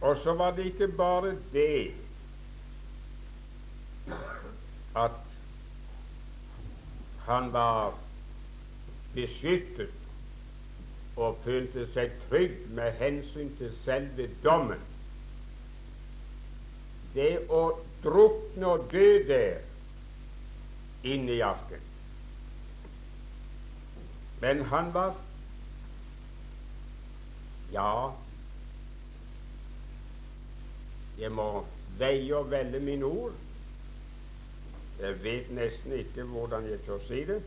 Og 0.00 0.16
så 0.24 0.34
var 0.34 0.50
det 0.56 0.64
ikke 0.64 0.88
bare 0.88 1.36
det 1.52 1.94
at 4.96 5.10
han 7.26 7.52
var 7.52 7.94
beskyttet 9.14 9.92
og 11.16 11.36
følte 11.44 11.84
seg 11.94 12.14
trygg 12.28 12.56
med 12.74 12.96
hensyn 12.98 13.52
til 13.58 13.72
selve 13.84 14.28
dommen. 14.44 14.80
Det 17.14 17.32
å 17.52 17.62
drukne 18.02 18.66
og 18.66 18.86
dø 18.92 19.08
der 19.28 19.60
inne 21.02 21.32
i 21.32 21.40
arken. 21.40 21.80
Men 24.40 24.64
han 24.64 24.94
var 24.94 25.14
Ja, 27.72 28.10
jeg 31.18 31.30
må 31.32 31.66
veie 31.98 32.36
og 32.36 32.50
velge 32.50 32.80
mine 32.80 33.06
ord. 33.06 33.32
Jeg 35.00 35.22
vet 35.22 35.50
nesten 35.54 35.92
ikke 35.92 36.24
hvordan 36.32 36.66
jeg 36.66 36.80
tør 36.86 36.98
si 37.06 37.20
det. 37.28 37.38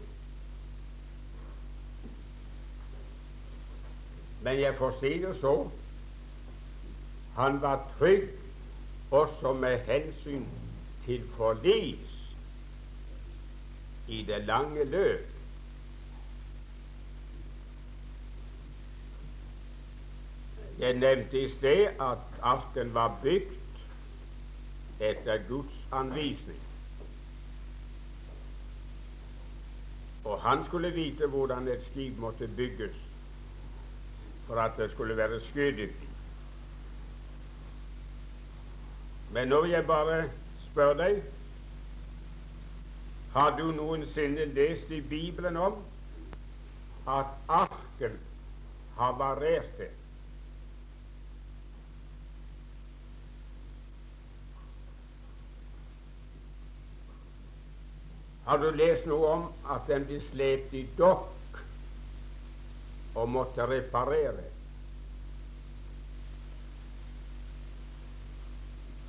Men 4.43 4.61
jeg 4.61 4.75
får 4.77 4.95
si 5.01 5.11
det 5.25 5.35
så. 5.41 5.69
Han 7.35 7.61
var 7.61 7.83
trygg 7.97 8.29
også 9.11 9.53
med 9.53 9.79
hensyn 9.89 10.47
til 11.05 11.27
forlis 11.35 12.12
i 14.07 14.23
det 14.23 14.41
lange 14.45 14.83
løp. 14.83 15.29
Jeg 20.79 20.93
nevnte 20.93 21.41
i 21.41 21.49
sted 21.57 21.85
at 22.01 22.17
arken 22.41 22.93
var 22.93 23.19
bygd 23.23 23.53
etter 24.99 25.47
Guds 25.47 25.75
anvisning. 25.91 26.59
Og 30.25 30.41
han 30.41 30.65
skulle 30.67 30.91
vite 30.91 31.27
hvordan 31.27 31.67
et 31.67 31.83
skip 31.91 32.17
måtte 32.17 32.47
bygges 32.47 32.95
for 34.47 34.55
at 34.55 34.71
det 34.77 34.91
skulle 34.91 35.17
være 35.17 35.41
skøydyktig. 35.49 36.09
Men 39.31 39.47
nå 39.47 39.61
vil 39.61 39.71
jeg 39.71 39.85
bare 39.87 40.29
spørre 40.71 40.97
deg 40.97 41.21
Har 43.33 43.55
du 43.57 43.71
noensinne 43.71 44.45
lest 44.45 44.91
i 44.91 45.01
Bibelen 45.01 45.57
om 45.57 45.79
at 47.09 47.25
arken 47.49 48.19
havarerte? 48.97 49.89
Har 58.45 58.57
du 58.57 58.69
lest 58.75 59.05
noe 59.09 59.27
om 59.33 59.43
at 59.71 59.87
den 59.89 60.05
ble 60.05 60.19
slept 60.29 60.73
i 60.75 60.83
dokk 60.97 61.61
og 63.15 63.29
måtte 63.33 63.65
reparere? 63.65 64.49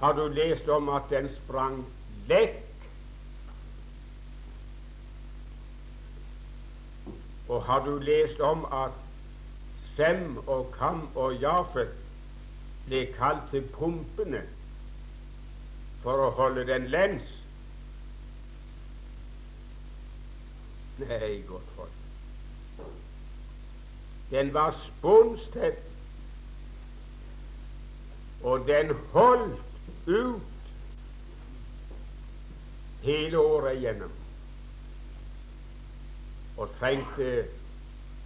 Har 0.00 0.14
du 0.16 0.28
lest 0.32 0.68
om 0.68 0.88
at 0.96 1.10
den 1.12 1.28
sprang 1.42 1.82
lekk? 2.30 2.73
Og 7.54 7.62
har 7.64 7.84
du 7.84 7.98
lest 7.98 8.40
om 8.40 8.64
at 8.72 8.92
Sem 9.96 10.38
og 10.48 10.72
Kam 10.78 11.08
og 11.14 11.36
Jafet 11.38 11.92
ble 12.88 13.04
kalt 13.14 13.44
til 13.52 13.62
pumpene 13.76 14.40
for 16.02 16.18
å 16.24 16.32
holde 16.34 16.64
den 16.66 16.88
lens? 16.90 17.28
Nei, 20.98 21.44
godt 21.46 21.70
folk. 21.76 22.90
Den 24.34 24.50
var 24.56 24.74
sponstett, 24.88 25.78
og 28.42 28.66
den 28.66 28.90
holdt 29.14 30.10
ut 30.10 30.68
hele 33.06 33.38
året 33.38 33.78
igjennom 33.78 34.23
og 36.56 36.68
trengte 36.78 37.46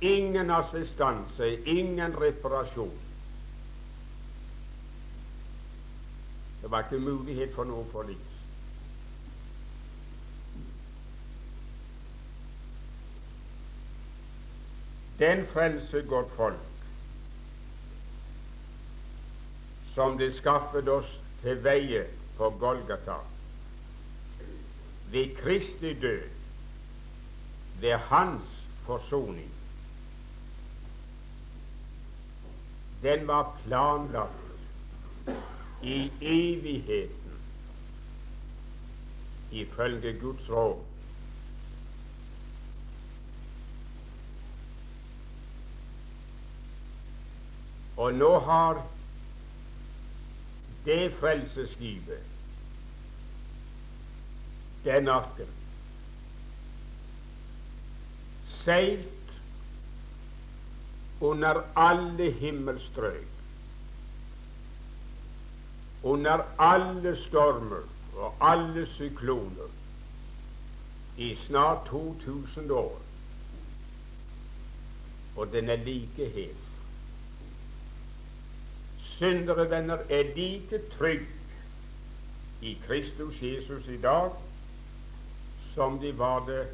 ingen 0.01 0.51
assistanse, 0.51 1.53
ingen 1.65 2.21
reparasjon. 2.21 2.99
Det 6.63 6.71
var 6.71 6.85
ikke 6.85 6.99
mulighet 6.99 7.55
for 7.55 7.65
noe 7.65 7.87
forlis. 7.93 8.35
Den 15.19 15.47
frelse, 15.53 16.03
godt 16.07 16.31
folk, 16.37 16.85
som 19.95 20.19
det 20.19 20.37
skaffet 20.39 20.89
oss 20.89 21.11
til 21.43 21.59
veie 21.65 22.05
på 22.37 22.51
Golgata 22.61 23.17
ved 25.11 25.35
Kristi 25.41 25.95
død, 26.01 26.38
ved 27.81 27.97
Hans 27.97 28.43
forsoning, 28.87 29.51
den 33.03 33.27
var 33.27 33.59
planlagt 33.65 34.33
i 35.83 36.13
evigheten 36.21 37.41
ifølge 39.53 40.21
Guds 40.21 40.51
råd. 40.51 40.79
Og 47.97 48.15
nå 48.15 48.39
har 48.39 48.87
det 50.85 51.15
frelsesskipet, 51.21 52.21
den 54.85 55.09
arken, 55.09 55.58
seilt 58.65 59.33
under 61.21 61.63
alle 61.77 62.31
himmelstrøk, 62.33 63.27
under 66.03 66.45
alle 66.59 67.17
stormer 67.27 67.87
og 68.17 68.35
alle 68.41 68.87
sykloner 68.87 69.71
i 71.17 71.37
snart 71.47 71.87
2000 71.87 72.71
år, 72.71 73.01
og 75.37 75.53
den 75.53 75.69
er 75.71 75.77
like 75.77 76.29
het. 76.29 76.65
Syndere, 79.19 79.71
venner, 79.71 79.99
er 80.09 80.35
like 80.37 80.81
trygg 80.99 81.27
i 82.63 82.79
Kristus 82.87 83.35
Jesus 83.43 83.89
i 83.89 83.97
dag 83.97 84.31
som 85.75 85.99
de 85.99 86.19
var 86.19 86.47
det 86.47 86.67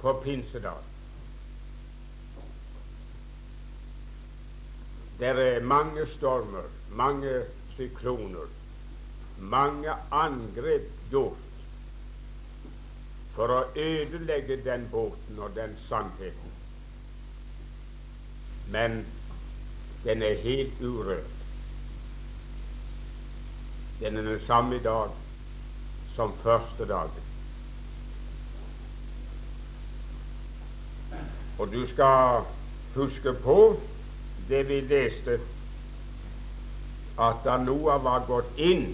på 0.00 0.12
pinsedag. 0.24 0.78
Det 5.18 5.28
er 5.28 5.60
mange 5.62 6.06
stormer, 6.16 6.70
mange 6.90 7.42
sykloner, 7.76 8.46
mange 9.38 9.94
angrep 10.10 10.86
gjort 11.10 11.44
for 13.34 13.54
å 13.54 13.58
ødelegge 13.78 14.60
den 14.66 14.88
båten 14.90 15.38
og 15.38 15.54
den 15.54 15.76
sannheten. 15.88 16.54
Men 18.70 19.00
den 20.04 20.22
er 20.22 20.42
helt 20.42 20.80
urørt. 20.82 21.46
Den 24.00 24.16
er 24.16 24.22
den 24.22 24.46
samme 24.46 24.76
i 24.76 24.82
dag 24.82 25.14
som 26.14 26.34
første 26.42 26.86
dagen. 26.86 27.27
Og 31.58 31.72
du 31.72 31.86
skal 31.92 32.44
huske 32.94 33.32
på 33.42 33.80
det 34.48 34.68
vi 34.68 34.80
leste, 34.80 35.40
at 37.18 37.42
da 37.44 37.56
Noah 37.58 37.98
var 38.04 38.26
gått 38.26 38.58
inn 38.62 38.92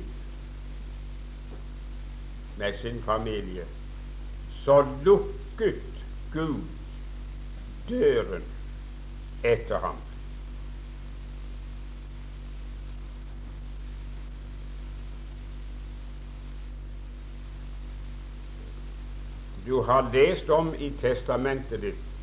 med 2.58 2.78
sin 2.80 3.02
familie, 3.04 3.66
så 4.64 4.80
lukket 5.04 6.00
Gud 6.32 6.64
døren 7.88 8.48
etter 9.44 9.78
ham. 9.84 10.00
Du 19.66 19.80
har 19.82 20.08
lest 20.12 20.50
om 20.50 20.74
i 20.74 20.90
testamentet 21.00 21.80
ditt 21.80 22.13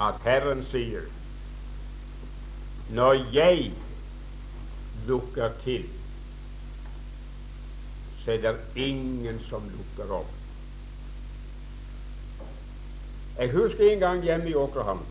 at 0.00 0.14
Herren 0.24 0.64
sier 0.70 1.06
når 2.90 3.12
jeg 3.32 3.72
lukker 5.06 5.48
til, 5.64 5.84
så 8.24 8.32
er 8.32 8.36
det 8.42 8.56
ingen 8.76 9.40
som 9.48 9.62
lukker 9.68 10.12
opp. 10.14 10.30
Jeg 13.38 13.50
husker 13.52 13.90
en 13.90 13.98
gang 13.98 14.22
hjemme 14.22 14.50
i 14.50 14.54
Åkerhamn. 14.54 15.06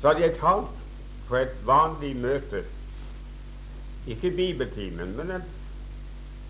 Så 0.00 0.08
hadde 0.08 0.20
jeg 0.20 0.38
talt 0.40 0.70
på 1.28 1.36
et 1.36 1.66
vanlig 1.66 2.16
møte. 2.16 2.64
Ikke 4.06 4.30
bibeltimen, 4.30 5.16
men 5.16 5.30
en, 5.30 5.44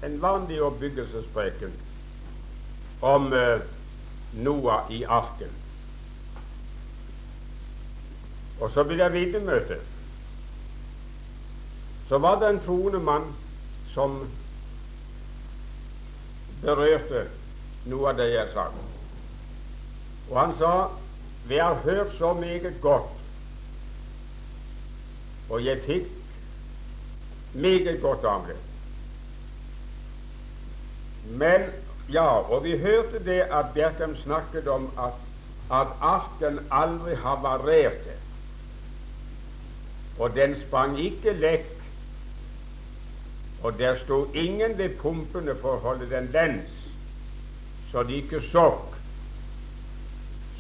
en 0.04 0.22
vanlig 0.22 0.62
oppbyggelsespreken 0.62 1.74
om 3.02 3.32
uh, 3.32 3.60
Noah 4.34 4.90
i 4.90 5.02
arken. 5.02 5.50
Og 8.60 8.70
så 8.74 8.84
blir 8.84 9.02
det 9.02 9.12
vitnemøte. 9.12 9.78
Så 12.08 12.18
var 12.18 12.40
det 12.40 12.50
en 12.50 12.60
troende 12.66 13.00
mann 13.00 13.30
som 13.94 14.18
berørte 16.62 17.26
noe 17.88 18.10
av 18.12 18.18
det 18.18 18.28
jeg 18.32 18.52
sa. 18.54 18.68
Og 20.30 20.36
han 20.40 20.54
sa 20.58 20.74
vi 21.48 21.58
har 21.60 21.74
hørt 21.84 22.14
så 22.18 22.32
meget 22.34 22.78
godt, 22.80 23.10
og 25.50 25.64
jeg 25.64 25.82
fikk 25.84 26.06
meget 27.54 28.00
godt 28.02 28.24
av 28.24 28.46
det. 28.48 28.56
Men 31.36 31.66
ja, 32.08 32.24
og 32.24 32.64
vi 32.64 32.78
hørte 32.78 33.20
det 33.24 33.42
at 33.52 33.74
Bjerkem 33.74 34.16
snakket 34.16 34.68
om 34.68 34.88
at, 34.98 35.20
at 35.72 35.92
arken 36.00 36.60
aldri 36.70 37.14
havarerte. 37.14 38.16
Og 40.18 40.34
den 40.34 40.56
sprang 40.66 40.98
ikke 41.00 41.32
lekk. 41.32 41.70
Og 43.64 43.78
der 43.78 43.98
sto 44.04 44.24
ingen 44.34 44.78
ved 44.78 44.98
pumpene 45.00 45.54
for 45.60 45.78
å 45.78 45.84
holde 45.86 46.08
den 46.10 46.28
lens, 46.34 46.72
så 47.90 48.02
de 48.04 48.18
ikke 48.20 48.42
sokk. 48.50 48.98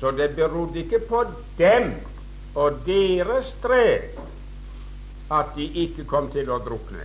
Så 0.00 0.10
det 0.16 0.30
berodde 0.36 0.80
ikke 0.80 1.02
på 1.08 1.24
dem 1.58 1.92
og 2.54 2.80
deres 2.86 3.50
strev 3.58 4.16
at 5.30 5.52
de 5.56 5.66
ikke 5.84 6.04
kom 6.08 6.30
til 6.32 6.50
å 6.52 6.58
drukne. 6.64 7.04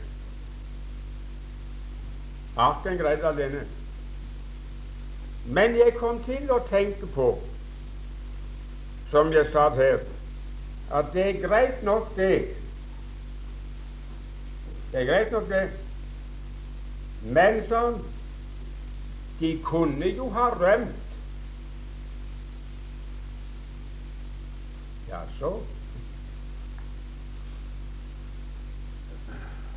Arken 2.60 2.98
greide 3.00 3.28
alene. 3.28 3.66
Men 5.46 5.76
jeg 5.80 5.96
kom 5.98 6.20
til 6.28 6.52
å 6.52 6.60
tenke 6.70 7.08
på, 7.16 7.32
som 9.12 9.32
jeg 9.34 9.48
sa 9.54 9.70
her, 9.74 10.04
at 10.92 11.06
det 11.14 11.30
er 11.30 11.48
greit 11.48 11.84
nok, 11.84 12.16
det. 12.16 12.48
Det 14.92 15.02
er 15.02 15.06
greit 15.06 15.32
nok, 15.32 15.50
det. 15.50 15.70
Men 17.22 17.62
sånn 17.70 18.00
De 19.40 19.54
kunne 19.64 20.08
jo 20.12 20.26
ha 20.36 20.50
rømt. 20.60 21.14
Ja, 25.08 25.22
så 25.38 25.52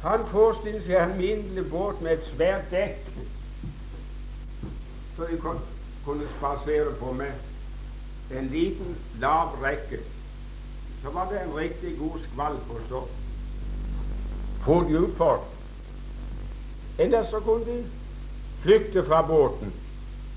Han 0.02 0.24
forestiller 0.32 0.82
seg 0.82 0.96
en 0.98 1.14
mindre 1.20 1.62
båt 1.70 2.00
med 2.02 2.16
et 2.16 2.24
svært 2.32 2.72
dekk, 2.74 3.04
så 5.14 5.28
de 5.30 5.38
kunne 5.38 6.26
spasere 6.32 6.96
på 6.98 7.12
med 7.20 8.34
en 8.34 8.50
liten, 8.50 8.96
lav 9.22 9.54
rekke 9.62 10.00
så 11.02 11.10
var 11.10 11.28
det 11.30 11.40
en 11.42 11.56
riktig 11.56 11.98
god 11.98 12.18
skvalp, 12.32 12.70
også. 12.70 13.06
for 14.64 14.80
de 14.80 14.98
utfor. 14.98 15.44
Ellers 16.98 17.30
så 17.30 17.40
kunne 17.40 17.64
de 17.64 17.84
flykte 18.62 19.04
fra 19.06 19.22
båten 19.22 19.72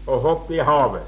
og 0.08 0.20
hoppe 0.20 0.56
i 0.56 0.60
havet. 0.60 1.02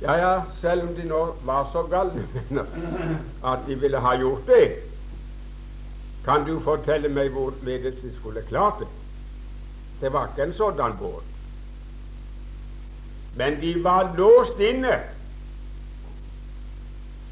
Ja, 0.00 0.12
ja, 0.12 0.42
selv 0.60 0.82
om 0.82 0.94
de 0.94 1.08
nå 1.08 1.34
var 1.44 1.70
så 1.72 1.82
galne 1.82 2.26
at 3.52 3.58
de 3.66 3.74
ville 3.74 3.98
ha 4.00 4.14
gjort 4.16 4.46
det, 4.46 4.74
kan 6.24 6.44
du 6.46 6.60
fortelle 6.60 7.08
meg 7.08 7.30
hvorledes 7.30 7.94
de 8.02 8.12
skulle 8.18 8.42
klart 8.48 8.78
det? 8.78 8.88
Det 10.00 10.12
var 10.12 10.28
ikke 10.28 10.42
en 10.42 10.54
sådan 10.54 10.96
båt. 11.00 11.24
Men 13.36 13.60
de 13.60 13.84
var 13.84 14.14
låst 14.16 14.60
inne 14.60 14.98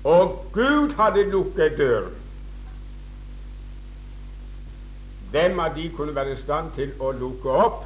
og 0.06 0.46
Gud 0.52 0.94
hadde 0.94 1.22
lukket 1.30 1.78
døren. 1.78 2.14
Hvem 5.30 5.58
av 5.60 5.74
de 5.74 5.88
kunne 5.96 6.14
være 6.14 6.36
i 6.36 6.42
stand 6.44 6.70
til 6.76 6.92
å 7.02 7.10
lukke 7.12 7.50
opp 7.50 7.82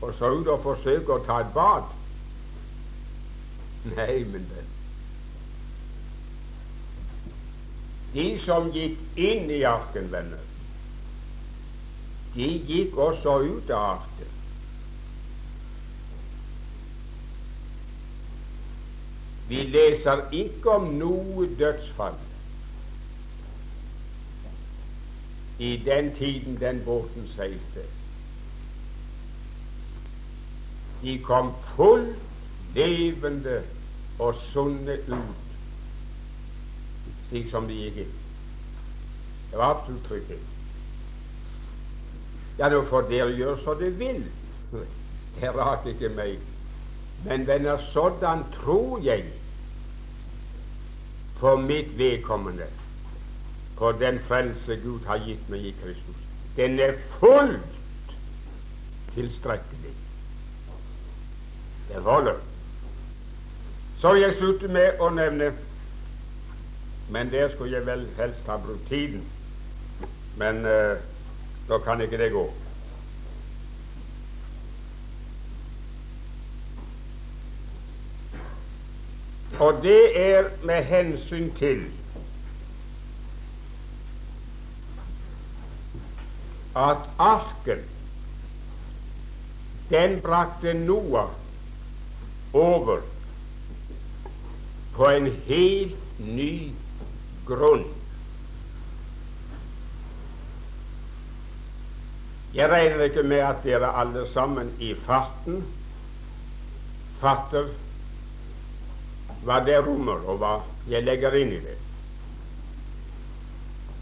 og 0.00 0.14
så 0.18 0.30
ut 0.38 0.48
og 0.48 0.62
forsøke 0.64 1.12
å 1.12 1.24
ta 1.26 1.36
et 1.44 1.52
bad? 1.54 1.92
Nei, 3.92 4.24
men 4.32 4.48
venn. 4.54 4.72
De 8.14 8.26
som 8.46 8.70
gikk 8.72 9.20
inn 9.20 9.52
i 9.52 9.60
arken, 9.68 10.08
venner, 10.12 10.40
de 12.32 12.48
gikk 12.70 12.96
også 12.96 13.36
ut 13.44 13.70
av 13.70 13.98
arken. 13.98 14.35
Vi 19.48 19.62
leser 19.70 20.24
ikke 20.34 20.70
om 20.70 20.88
noe 20.98 21.46
dødsfall 21.58 22.16
i 25.58 25.76
den 25.86 26.10
tiden 26.18 26.60
den 26.60 26.82
båten 26.84 27.28
seilte. 27.36 27.86
De 31.02 31.18
kom 31.22 31.52
fullt 31.76 32.16
levende 32.74 33.62
og 34.18 34.34
sunne 34.52 34.98
ut, 35.08 35.54
slik 37.28 37.50
som 37.50 37.68
de 37.68 37.78
gikk 37.78 38.02
inn. 38.04 38.12
Det 39.50 39.58
var 39.60 39.76
absolutt 39.76 40.04
trygghet. 40.08 40.52
Ja, 42.58 42.68
nå 42.72 42.82
får 42.90 43.08
dere 43.12 43.32
gjøre 43.36 43.56
så 43.62 43.76
dere 43.80 43.96
vil. 44.00 44.22
Det 45.36 45.52
raker 45.54 45.92
ikke 45.92 46.12
meg. 46.16 46.40
Men 47.24 47.46
venner, 47.46 47.78
sådan 47.92 48.44
tror 48.54 49.00
jeg 49.02 49.24
for 51.36 51.56
mitt 51.56 51.98
vedkommende 51.98 52.66
på 53.76 53.92
den 53.92 54.18
frelse 54.28 54.76
Gud 54.84 55.00
har 55.06 55.18
gitt 55.18 55.48
meg 55.52 55.66
i 55.68 55.74
Kristus. 55.82 56.20
Den 56.56 56.78
er 56.80 56.96
fullt 57.20 57.76
tilstrekkelig. 59.14 59.92
Det 61.88 62.02
holder. 62.02 62.40
Så 64.00 64.14
jeg 64.14 64.36
slutte 64.38 64.68
med 64.68 65.00
å 65.00 65.10
nevne 65.10 65.52
Men 67.08 67.30
der 67.30 67.52
skulle 67.54 67.76
jeg 67.76 67.86
vel 67.86 68.00
helst 68.16 68.48
ha 68.50 68.56
brukt 68.58 68.88
tiden. 68.88 69.20
Men 70.36 70.64
uh, 70.66 70.98
da 71.68 71.78
kan 71.84 72.00
ikke 72.02 72.18
det 72.18 72.32
gå. 72.32 72.42
Og 79.60 79.82
det 79.82 80.20
er 80.20 80.44
med 80.64 80.84
hensyn 80.84 81.50
til 81.58 81.84
at 86.76 86.96
arken 87.18 87.78
den 89.90 90.20
brakte 90.20 90.74
Noah 90.74 91.28
over 92.52 93.00
på 94.94 95.04
en 95.04 95.30
helt 95.46 95.96
ny 96.18 96.72
grunn. 97.46 97.84
Jeg 102.54 102.70
regner 102.70 103.02
ikke 103.04 103.22
med 103.22 103.36
at 103.44 103.64
dere 103.64 103.92
alle 104.00 104.26
sammen 104.32 104.72
i 104.80 104.94
farten 105.06 105.64
fatter 107.20 107.72
hva 109.44 109.60
det 109.66 109.78
rommer, 109.86 110.22
og 110.26 110.40
hva 110.40 110.54
jeg 110.88 111.04
legger 111.04 111.36
inn 111.40 111.52
i 111.56 111.60
det. 111.64 111.76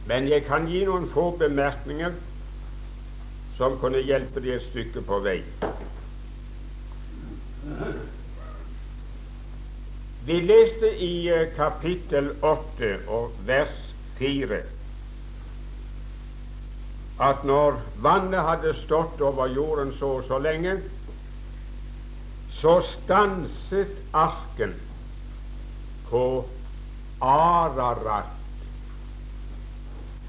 Men 0.06 0.28
jeg 0.28 0.44
kan 0.44 0.68
gi 0.68 0.84
noen 0.84 1.08
få 1.14 1.30
bemerkninger 1.40 2.12
som 3.56 3.78
kunne 3.80 4.02
hjelpe 4.04 4.42
det 4.44 4.58
et 4.58 4.68
stykke 4.70 5.04
på 5.08 5.20
vei. 5.24 5.40
Vi 10.24 10.38
leste 10.40 10.90
i 11.04 11.12
uh, 11.32 11.48
kapittel 11.56 12.32
8 12.42 12.94
og 13.12 13.34
vers 13.48 13.76
4 14.18 14.62
at 17.24 17.44
når 17.46 17.76
vannet 18.02 18.42
hadde 18.42 18.72
stått 18.82 19.20
over 19.22 19.46
jorden 19.46 19.92
så 20.00 20.16
og 20.16 20.24
så 20.26 20.38
lenge, 20.42 20.72
så 22.58 22.72
stanset 22.88 23.92
arken 24.12 24.74
på 26.14 26.44
Ararat 27.20 28.30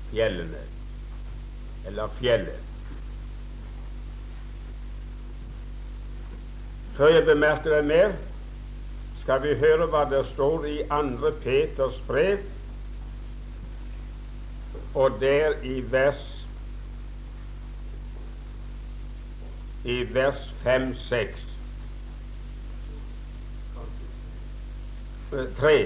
fjellene, 0.10 0.64
eller 1.86 2.08
fjellet. 2.18 2.62
Før 6.98 7.14
jeg 7.14 7.26
bemerker 7.28 7.76
det 7.76 7.86
mer, 7.86 8.18
skal 9.22 9.44
vi 9.46 9.54
høre 9.62 9.86
hva 9.94 10.08
det 10.10 10.24
står 10.32 10.66
i 10.72 10.76
2. 10.90 11.34
Peters 11.46 12.02
brev, 12.08 12.42
og 14.96 15.22
der 15.22 15.60
i 15.62 15.82
vers 15.92 16.26
i 19.86 20.02
vers 20.18 20.48
5-6. 20.66 21.55
3. 25.32 25.78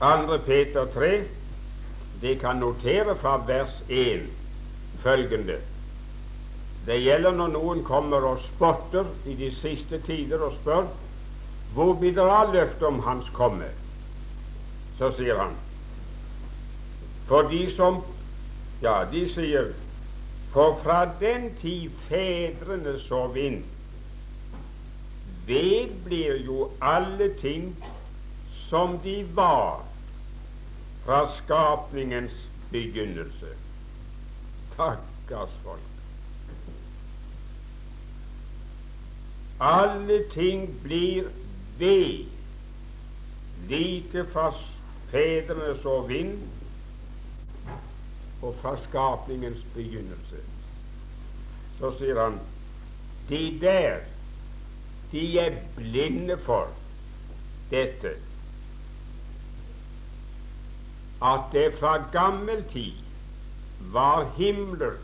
2. 0.00 0.38
Peter 0.46 0.86
3. 0.94 1.12
De 2.20 2.36
kan 2.36 2.56
notere 2.56 3.16
fra 3.20 3.36
vers 3.48 3.82
1 3.88 4.28
følgende 5.02 5.60
det 6.86 6.96
gjelder 7.04 7.34
når 7.36 7.52
noen 7.52 7.82
kommer 7.84 8.24
og 8.24 8.40
spotter 8.46 9.08
i 9.28 9.34
de 9.36 9.50
siste 9.60 10.00
tider 10.06 10.40
og 10.40 10.56
spør 10.60 10.88
hvor 11.74 11.92
blir 12.00 12.16
det 12.16 12.24
av 12.24 12.54
løftet 12.54 12.82
om 12.88 12.98
Hans 13.04 13.28
komme? 13.36 13.68
Så 14.98 15.12
sier 15.18 15.38
han 15.38 15.52
For 17.28 17.46
de 17.52 17.66
som 17.76 18.00
Ja, 18.82 19.04
de 19.12 19.26
sier 19.34 19.70
For 20.54 20.80
fra 20.82 21.04
den 21.20 21.50
tid 21.60 21.92
fedrene 22.08 22.96
sov 23.04 23.36
inn, 23.38 23.60
vedblir 25.50 26.40
jo 26.46 26.70
alle 26.80 27.32
ting 27.40 27.72
som 28.68 28.98
de 29.04 29.24
var 29.34 29.82
fra 31.04 31.20
skapningens 31.42 32.36
begynnelse. 32.70 33.54
Takkars 34.76 35.54
folk. 35.64 35.88
Alle 39.60 40.22
ting 40.32 40.82
blir 40.82 41.24
ved, 41.78 42.24
like 43.68 44.24
fra 44.32 44.54
fedrenes 45.10 45.84
og 45.84 46.08
vind 46.08 46.38
og 48.42 48.54
fra 48.62 48.76
skapningens 48.88 49.64
begynnelse. 49.74 50.40
Så 51.80 51.92
sier 51.98 52.22
han 52.22 52.38
de 53.28 53.42
der, 53.60 54.00
de 55.12 55.38
er 55.38 55.56
blinde 55.76 56.38
for 56.46 56.68
dette 57.70 58.16
at 61.22 61.40
det 61.52 61.66
fra 61.78 61.96
gammel 62.12 62.64
tid 62.72 62.92
var 63.92 64.30
himler 64.36 64.96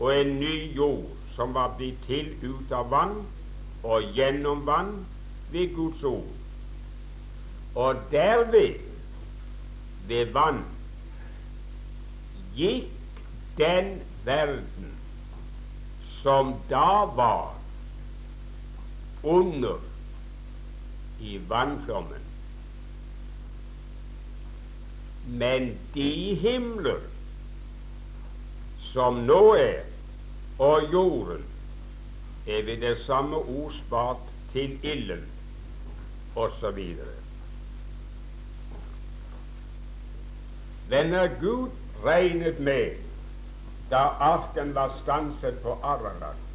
og 0.00 0.20
en 0.20 0.36
ny 0.40 0.76
jord 0.76 1.08
som 1.34 1.54
var 1.54 1.74
blitt 1.78 1.98
til 2.06 2.30
ut 2.44 2.72
av 2.72 2.90
vann 2.92 3.16
og 3.82 4.12
gjennom 4.16 4.62
vann 4.66 4.92
ved 5.50 5.74
Guds 5.74 6.02
ord. 6.04 6.28
Og 7.74 8.02
derved, 8.10 8.80
ved 10.08 10.32
vann, 10.34 10.64
gikk 12.56 12.90
den 13.58 14.00
verden 14.24 14.92
som 16.20 16.54
da 16.70 17.06
var 17.16 17.59
under 19.22 19.78
i 21.20 21.38
vannflommen. 21.48 22.26
Men 25.26 25.78
de 25.94 26.34
himler 26.34 27.00
som 28.92 29.22
nå 29.26 29.54
er, 29.54 29.82
og 30.58 30.92
jorden, 30.92 31.44
er 32.46 32.62
ved 32.62 32.80
det 32.80 32.96
samme 33.06 33.36
ord 33.36 33.72
spart 33.86 34.26
til 34.52 34.78
ilden, 34.82 35.24
osv. 36.36 36.80
Venner, 40.88 41.28
Gud 41.40 41.70
regnet 42.04 42.60
med, 42.60 42.96
da 43.90 44.02
arken 44.20 44.74
var 44.74 44.96
stanset 45.02 45.58
på 45.62 45.78
Ararat, 45.82 46.49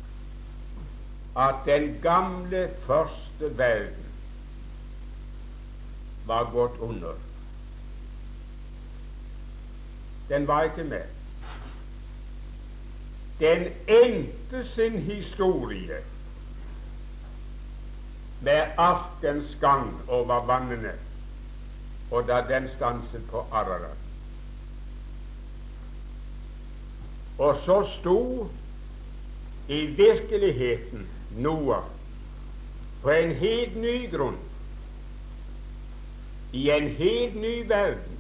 at 1.36 1.56
den 1.66 2.00
gamle 2.02 2.70
første 2.86 3.58
verden 3.58 4.06
var 6.26 6.52
gått 6.52 6.80
under. 6.80 7.14
Den 10.30 10.48
var 10.48 10.64
ikke 10.64 10.84
med. 10.84 11.04
Den 13.40 13.68
endte 13.88 14.68
sin 14.76 15.02
historie 15.02 15.98
med 18.42 18.64
arkens 18.78 19.58
gang 19.62 20.02
over 20.08 20.46
vannene, 20.46 20.92
og 22.12 22.28
da 22.28 22.42
den 22.50 22.70
stanset 22.76 23.30
på 23.32 23.46
Ararat. 23.52 23.98
Og 27.38 27.58
så 27.66 27.88
sto 28.00 28.50
i 29.68 29.86
virkeligheten 29.86 31.08
Noah 31.32 31.84
på 33.02 33.10
en 33.14 33.32
helt 33.38 33.76
ny 33.78 33.96
grunn, 34.10 34.38
i 36.54 36.70
en 36.74 36.88
helt 36.98 37.36
ny 37.36 37.56
verden. 37.70 38.20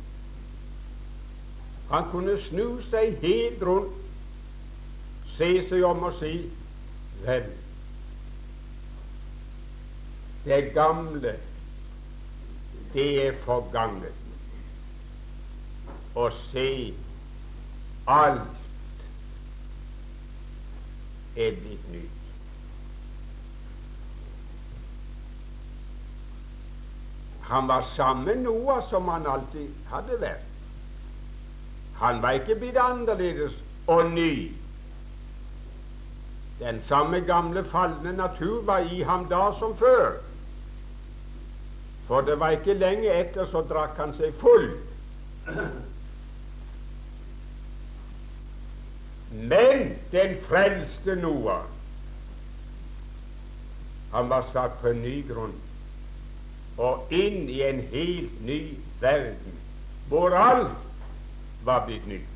Han 1.89 2.09
kunne 2.11 2.35
snu 2.49 2.81
seg 2.89 3.21
helt 3.21 3.63
rundt 3.65 4.01
se 5.37 5.49
seg 5.69 5.83
om 5.83 6.03
og 6.07 6.19
si 6.19 6.35
Vel, 7.25 7.45
det 10.45 10.73
gamle, 10.75 11.31
det 12.93 13.05
er 13.23 13.37
forganget. 13.45 14.19
Og 16.15 16.35
se, 16.51 16.93
alt 18.07 19.07
er 21.39 21.57
blitt 21.63 21.87
nytt. 21.95 22.24
Han 27.49 27.67
var 27.67 27.87
samme 27.95 28.35
Noah 28.35 28.89
som 28.89 29.07
han 29.07 29.27
alltid 29.27 29.69
hadde 29.91 30.19
vært. 30.21 30.45
Han 32.01 32.21
var 32.21 32.39
ikke 32.39 32.55
blitt 32.59 32.77
annerledes 32.77 33.53
og 33.87 34.11
ny 34.11 34.51
den 36.59 36.83
samme 36.87 37.19
gamle 37.19 37.63
falne 37.71 38.11
natur 38.17 38.61
var 38.61 38.77
i 38.77 39.01
ham 39.03 39.25
da 39.29 39.51
som 39.59 39.77
før. 39.77 40.13
For 42.07 42.21
det 42.21 42.39
var 42.39 42.49
ikke 42.55 42.73
lenge 42.73 43.11
etter 43.11 43.49
så 43.51 43.63
drakk 43.69 43.97
han 43.99 44.13
seg 44.15 44.33
full. 44.39 44.69
Men 49.31 49.97
den 50.11 50.37
frelste 50.47 51.15
Noah, 51.19 51.65
han 54.13 54.29
var 54.29 54.47
satt 54.53 54.79
på 54.81 54.93
en 54.93 55.03
ny 55.03 55.17
grunn 55.27 55.57
og 56.77 57.13
inn 57.13 57.49
i 57.49 57.61
en 57.63 57.79
helt 57.91 58.41
ny 58.45 58.61
verden, 59.01 59.59
hvor 60.07 60.35
alt 60.35 60.77
var 61.63 61.85
blitt 61.85 62.07
nytt. 62.07 62.31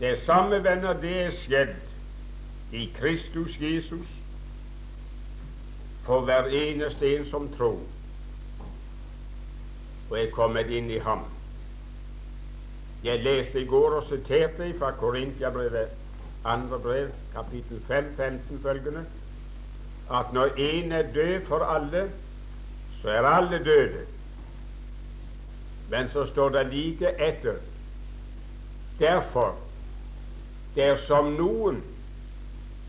Det 0.00 0.18
samme, 0.26 0.64
venner, 0.64 0.92
det 0.92 1.14
er 1.26 1.38
skjedd 1.44 1.74
i 2.72 2.88
Kristus 2.98 3.56
Jesus 3.60 4.08
for 6.06 6.24
hver 6.26 6.50
eneste 6.50 7.16
en 7.16 7.28
som 7.30 7.48
tror 7.56 7.82
og 10.12 10.18
er 10.20 10.32
kommet 10.34 10.68
inn 10.68 10.90
i 10.92 10.98
ham. 11.00 11.22
Jeg 13.04 13.22
leste 13.24 13.62
i 13.62 13.66
går 13.66 13.94
og 13.96 14.08
siterte 14.10 14.66
fra 14.78 14.90
Korintiabrevet, 14.98 15.94
andre 16.44 16.78
brev, 16.78 17.08
kapittel 17.32 17.80
5, 17.88 18.10
15 18.16 18.60
følgende, 18.62 19.06
at 20.12 20.32
når 20.32 20.46
én 20.46 20.92
er 20.92 21.12
død 21.12 21.46
for 21.46 21.58
alle, 21.58 22.10
så 23.02 23.08
er 23.08 23.22
alle 23.22 23.64
døde. 23.64 24.06
Men 25.90 26.08
så 26.12 26.26
står 26.32 26.48
det 26.48 26.66
like 26.66 27.28
etter 27.28 27.54
Derfor 28.98 29.56
dersom 30.76 31.32
noen 31.36 31.80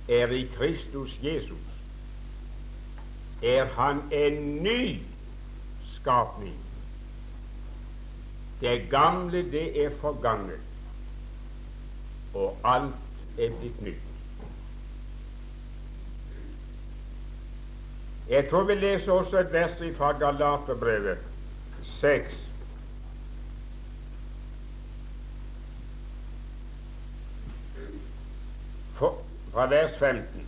er 0.09 0.31
i 0.35 0.43
Kristus 0.57 1.15
Jesus, 1.23 1.71
er 3.43 3.65
han 3.65 4.01
en 4.11 4.63
ny 4.63 4.99
skapning. 5.95 6.55
Det 8.61 8.87
gamle, 8.91 9.51
det 9.51 9.85
er 9.85 9.89
forganget, 10.01 10.59
og 12.33 12.57
alt 12.63 13.39
er 13.39 13.49
blitt 13.59 13.81
nytt. 13.81 14.12
Jeg 18.29 18.49
tror 18.49 18.63
vi 18.63 18.73
leser 18.73 19.11
også 19.11 19.37
et 19.37 19.53
vers 19.53 19.97
fra 19.97 20.11
Galaterbrevet 20.17 21.17
6. 21.99 22.23
Fra 29.53 29.67
vers 29.69 29.99
15. 29.99 30.47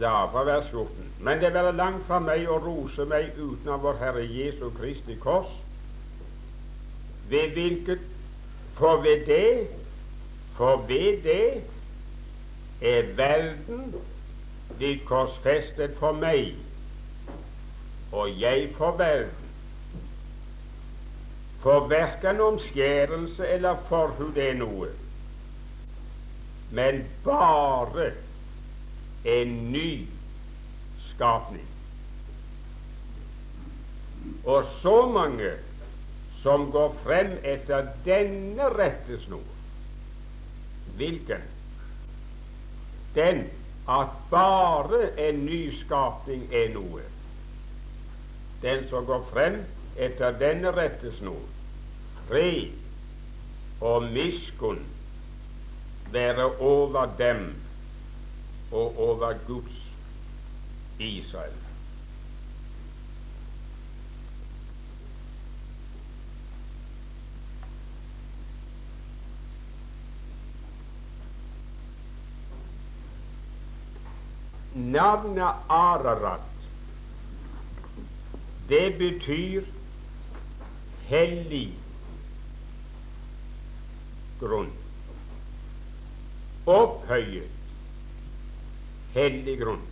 Ja, 0.00 0.26
fra 0.26 0.44
vers 0.44 0.70
14. 0.70 0.88
Men 1.20 1.40
det 1.40 1.54
være 1.54 1.76
langt 1.76 2.06
fra 2.06 2.20
meg 2.22 2.46
å 2.48 2.60
rose 2.62 3.04
meg 3.08 3.34
uten 3.38 3.68
av 3.72 3.82
vår 3.82 3.98
Herre 4.00 4.22
Jesu 4.24 4.68
Kristi 4.76 5.16
Kors, 5.20 5.50
ved 7.28 7.56
hvilket 7.56 8.08
For 8.78 8.96
ved 9.02 9.26
det, 9.26 9.68
for 10.56 10.76
ved 10.76 11.22
det 11.22 11.64
er 12.80 13.02
verden 13.16 13.94
blitt 14.78 15.04
korsfestet 15.08 15.96
for 16.00 16.16
meg, 16.16 16.54
og 18.12 18.40
jeg 18.40 18.72
for 18.76 18.98
verden. 19.00 19.38
For 21.62 21.86
verken 21.88 22.40
omskjærelse 22.42 23.46
eller 23.54 23.78
forhud 23.88 24.36
er 24.36 24.56
noe, 24.58 24.88
men 26.74 27.04
bare 27.24 28.10
en 29.24 29.52
ny 29.72 30.08
skapning. 31.12 31.68
Og 34.44 34.66
så 34.82 34.96
mange 35.06 35.52
som 36.42 36.70
går 36.74 36.94
frem 37.04 37.36
etter 37.46 37.86
denne 38.04 38.66
rettesnor. 38.74 39.46
Hvilken? 40.98 41.44
Den 43.14 43.44
at 43.88 44.08
bare 44.30 45.28
en 45.28 45.44
nyskapning 45.46 46.46
er 46.54 46.70
noe. 46.74 47.02
Den 48.62 48.86
som 48.90 49.06
går 49.06 49.24
frem 49.32 49.58
etter 49.98 50.38
denne 50.38 50.70
rettesnor, 50.76 51.42
fred 52.28 52.78
og 53.82 54.06
miskunn 54.14 54.84
være 56.12 56.46
over 56.60 57.10
dem 57.18 57.48
og 58.70 58.98
over 59.08 59.34
Guds 59.46 59.82
Israel. 60.98 61.61
Navnet 74.92 75.54
Ararat, 75.68 76.40
det 78.68 78.98
betyr 78.98 79.64
hellig 81.08 81.68
grunn. 84.40 84.70
Opphøyet, 86.66 87.50
hellig 89.14 89.56
grunn. 89.62 89.86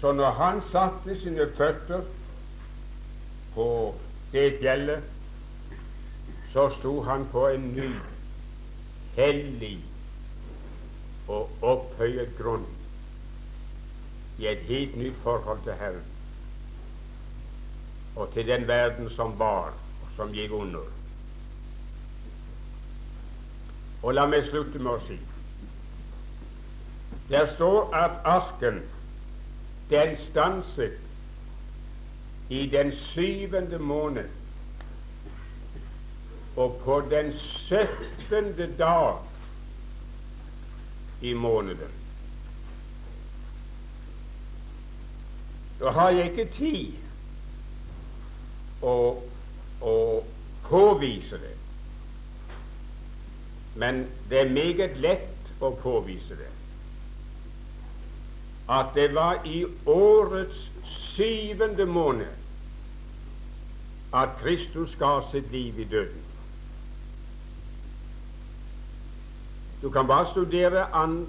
Så 0.00 0.12
når 0.12 0.30
han 0.30 0.62
satte 0.72 1.18
sine 1.20 1.48
føtter 1.56 2.06
på 3.54 3.66
det 4.32 4.46
fjellet, 4.62 5.04
så 6.52 6.70
sto 6.78 7.02
han 7.06 7.26
på 7.32 7.46
en 7.48 7.68
ny 7.76 7.90
hellig 9.16 9.78
og 11.28 11.50
opphøyet 11.62 12.32
grunn 12.38 12.66
i 14.40 14.46
et 14.50 14.62
helt 14.70 14.96
nytt 14.96 15.18
forhold 15.22 15.62
til 15.66 15.78
Herren 15.80 16.06
og 18.16 18.32
til 18.34 18.46
den 18.46 18.66
verden 18.68 19.10
som 19.10 19.38
var, 19.38 19.70
og 20.02 20.08
som 20.16 20.32
gikk 20.34 20.52
under. 20.52 20.88
Og 24.02 24.14
la 24.14 24.26
meg 24.26 24.48
slutte 24.48 24.80
med 24.80 24.90
å 24.96 25.02
si 25.06 25.18
Der 27.30 27.52
står 27.54 27.94
at 27.94 28.18
asken 28.26 28.80
den 29.90 30.16
stanset 30.30 30.98
i 32.50 32.64
den 32.66 32.90
syvende 33.12 33.78
måned 33.78 34.39
og 36.60 36.80
på 36.84 37.00
den 37.10 37.32
syttende 37.40 38.68
dag 38.78 39.18
i 41.20 41.32
måneden. 41.32 41.92
Da 45.80 45.90
har 45.90 46.10
jeg 46.10 46.30
ikke 46.30 46.52
tid 46.58 46.92
å, 48.84 49.22
å 49.80 49.96
påvise 50.68 51.40
det, 51.40 51.56
men 53.80 54.04
det 54.28 54.42
er 54.44 54.52
meget 54.52 54.98
lett 55.00 55.54
å 55.64 55.72
påvise 55.80 56.36
det. 56.36 56.50
At 58.70 58.92
det 58.94 59.14
var 59.16 59.46
i 59.48 59.64
årets 59.88 60.66
syvende 61.14 61.86
måned 61.88 62.36
at 64.12 64.36
Kristus 64.42 64.92
ga 65.00 65.20
sitt 65.32 65.48
liv 65.54 65.80
i 65.80 65.88
døden. 65.88 66.29
Du 69.82 69.90
kan 69.90 70.06
bare 70.06 70.30
studere 70.30 70.84
Ann 70.92 71.26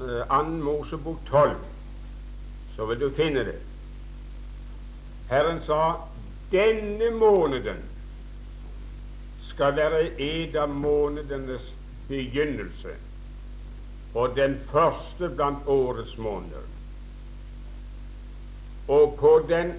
uh, 0.00 0.48
Mosebok 0.48 1.18
12, 1.30 1.54
så 2.76 2.86
vil 2.86 3.00
du 3.00 3.10
finne 3.10 3.44
det. 3.44 3.58
Herren 5.28 5.60
sa 5.66 5.94
denne 6.50 7.10
måneden 7.10 7.82
skal 9.50 9.76
være 9.76 10.20
en 10.20 10.56
av 10.56 10.68
månedenes 10.68 11.72
begynnelse 12.08 12.94
og 14.14 14.36
den 14.36 14.54
første 14.70 15.28
blant 15.28 15.66
årets 15.66 16.16
måneder. 16.18 16.68
Og 18.88 19.16
på 19.18 19.32
den 19.48 19.72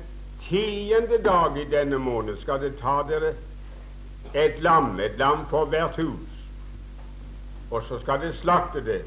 tiende 0.49 1.23
dag 1.23 1.57
i 1.57 1.69
denne 1.71 1.97
måned 1.97 2.41
skal 2.41 2.61
det 2.61 2.75
ta 2.81 2.99
dere 3.07 3.33
et 4.33 4.59
lam, 4.59 4.99
et 4.99 5.15
lam 5.17 5.45
for 5.49 5.65
hvert 5.65 5.95
hus 5.95 6.36
og 7.72 7.84
så 7.88 7.99
skal 7.99 8.22
de 8.22 8.34
slakte 8.41 8.86
det 8.86 9.01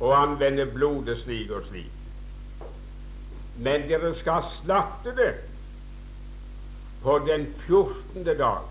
og 0.00 0.22
anvende 0.22 0.66
blodet 0.66 1.22
slik 1.22 1.50
og 1.50 1.62
slik. 1.68 1.90
Men 3.56 3.88
dere 3.88 4.14
skal 4.18 4.42
slakte 4.62 5.16
det 5.16 5.34
på 7.02 7.18
den 7.18 7.46
fjortende 7.66 8.38
dag 8.38 8.62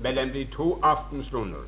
mellom 0.00 0.30
de 0.30 0.44
to 0.44 0.80
aftenstunder. 0.82 1.64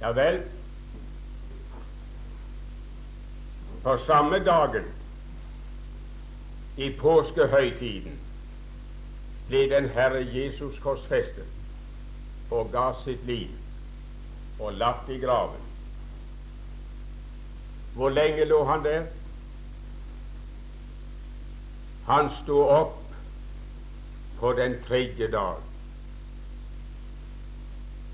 Ja 0.00 0.10
vel, 0.12 0.42
på 3.82 3.98
samme 4.06 4.38
dagen 4.44 4.84
i 6.76 6.90
påskehøytiden 6.98 8.18
ble 9.48 9.62
den 9.70 9.88
Herre 9.94 10.24
Jesus 10.34 10.78
korsfestet 10.82 11.46
og 12.50 12.70
ga 12.72 12.90
sitt 13.04 13.24
liv 13.26 13.50
og 14.60 14.72
lagt 14.72 15.08
i 15.10 15.18
graven. 15.18 15.62
Hvor 17.94 18.08
lenge 18.08 18.44
lå 18.44 18.64
han 18.64 18.84
der? 18.84 19.06
Han 22.06 22.30
sto 22.42 22.60
opp 22.68 22.98
på 24.40 24.52
den 24.52 24.76
tredje 24.88 25.30
dag. 25.32 25.56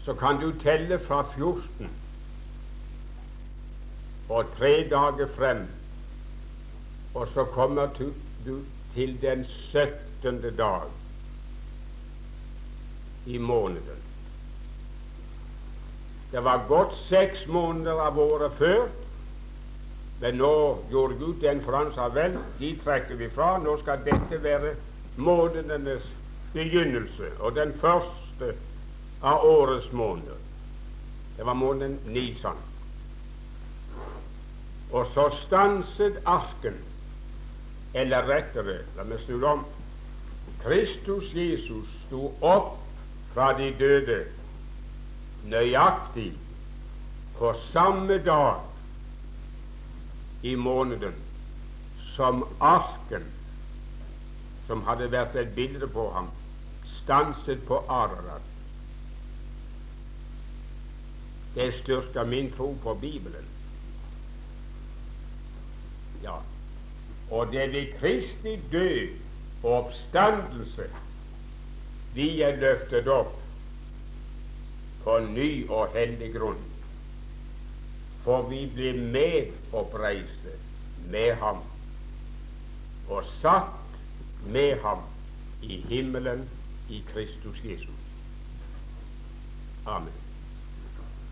Så 0.04 0.14
kan 0.14 0.40
du 0.40 0.52
telle 0.62 0.98
fra 1.06 1.22
14 1.36 1.90
og 4.28 4.44
tre 4.58 4.88
dager 4.90 5.28
frem, 5.36 5.66
og 7.14 7.28
så 7.34 7.44
kommer 7.44 7.86
du, 7.98 8.12
du 8.46 8.62
til 8.94 9.18
den 9.22 9.44
17. 9.70 10.56
dag 10.56 10.88
i 13.26 13.38
måneden. 13.38 14.11
Det 16.32 16.40
var 16.40 16.64
gått 16.68 16.94
seks 17.08 17.46
måneder 17.46 17.98
av 18.00 18.18
året 18.18 18.54
før, 18.58 18.86
men 20.22 20.38
nå 20.40 20.54
gjorde 20.90 21.18
Gud 21.20 21.42
den 21.42 21.60
han 21.66 22.14
vel, 22.14 22.38
de 22.58 22.70
trekker 22.84 23.18
vi 23.20 23.28
fra. 23.28 23.58
Nå 23.58 23.76
skal 23.82 24.00
dette 24.04 24.38
være 24.42 24.74
månedenes 25.16 26.06
begynnelse 26.54 27.34
og 27.40 27.54
den 27.54 27.74
første 27.80 28.54
av 29.22 29.44
årets 29.44 29.92
måneder. 29.92 30.38
Det 31.36 31.46
var 31.46 31.54
måneden 31.54 31.98
Nisan. 32.06 32.56
Og 34.92 35.06
så 35.14 35.28
stanset 35.46 36.20
asken, 36.26 36.76
eller 37.94 38.28
rettere, 38.28 38.82
la 38.96 39.04
meg 39.04 39.20
snu 39.26 39.42
om 39.44 39.64
Kristus 40.64 41.32
Jesus 41.34 41.88
sto 42.06 42.30
opp 42.40 42.78
fra 43.34 43.52
de 43.58 43.72
døde 43.78 44.22
nøyaktig 45.44 46.32
på 47.38 47.54
samme 47.72 48.18
dag 48.18 48.60
i 50.42 50.54
måneden 50.54 51.14
som 52.16 52.44
asken, 52.60 53.24
som 54.66 54.82
hadde 54.86 55.10
vært 55.12 55.36
et 55.36 55.54
bilde 55.56 55.88
på 55.88 56.08
ham, 56.14 56.30
stanset 57.02 57.62
på 57.66 57.80
Ararat. 57.88 58.48
Det 61.54 61.72
styrker 61.82 62.24
min 62.24 62.50
tro 62.56 62.72
på 62.82 62.94
Bibelen. 62.94 63.48
Ja, 66.22 66.38
og 67.30 67.52
det 67.52 67.62
er 67.62 67.72
ved 67.72 67.94
Kristi 68.00 68.56
død 68.72 69.08
og 69.62 69.72
oppstandelse 69.72 70.86
vi 72.14 72.42
er 72.44 72.58
løftet 72.60 73.08
opp 73.08 73.41
på 75.04 75.18
ny 75.26 75.50
og 75.68 75.92
hellig 75.96 76.32
grunn. 76.36 76.60
For 78.22 78.46
vi 78.50 78.64
blir 78.74 78.98
medoppreiste 79.14 80.56
med 81.10 81.34
ham 81.42 81.62
og 83.10 83.26
satt 83.40 83.96
med 84.46 84.78
ham 84.84 85.02
i 85.62 85.82
himmelen 85.90 86.46
i 86.88 87.02
Kristus 87.12 87.58
Jesus. 87.64 88.02
Amen. 89.86 90.21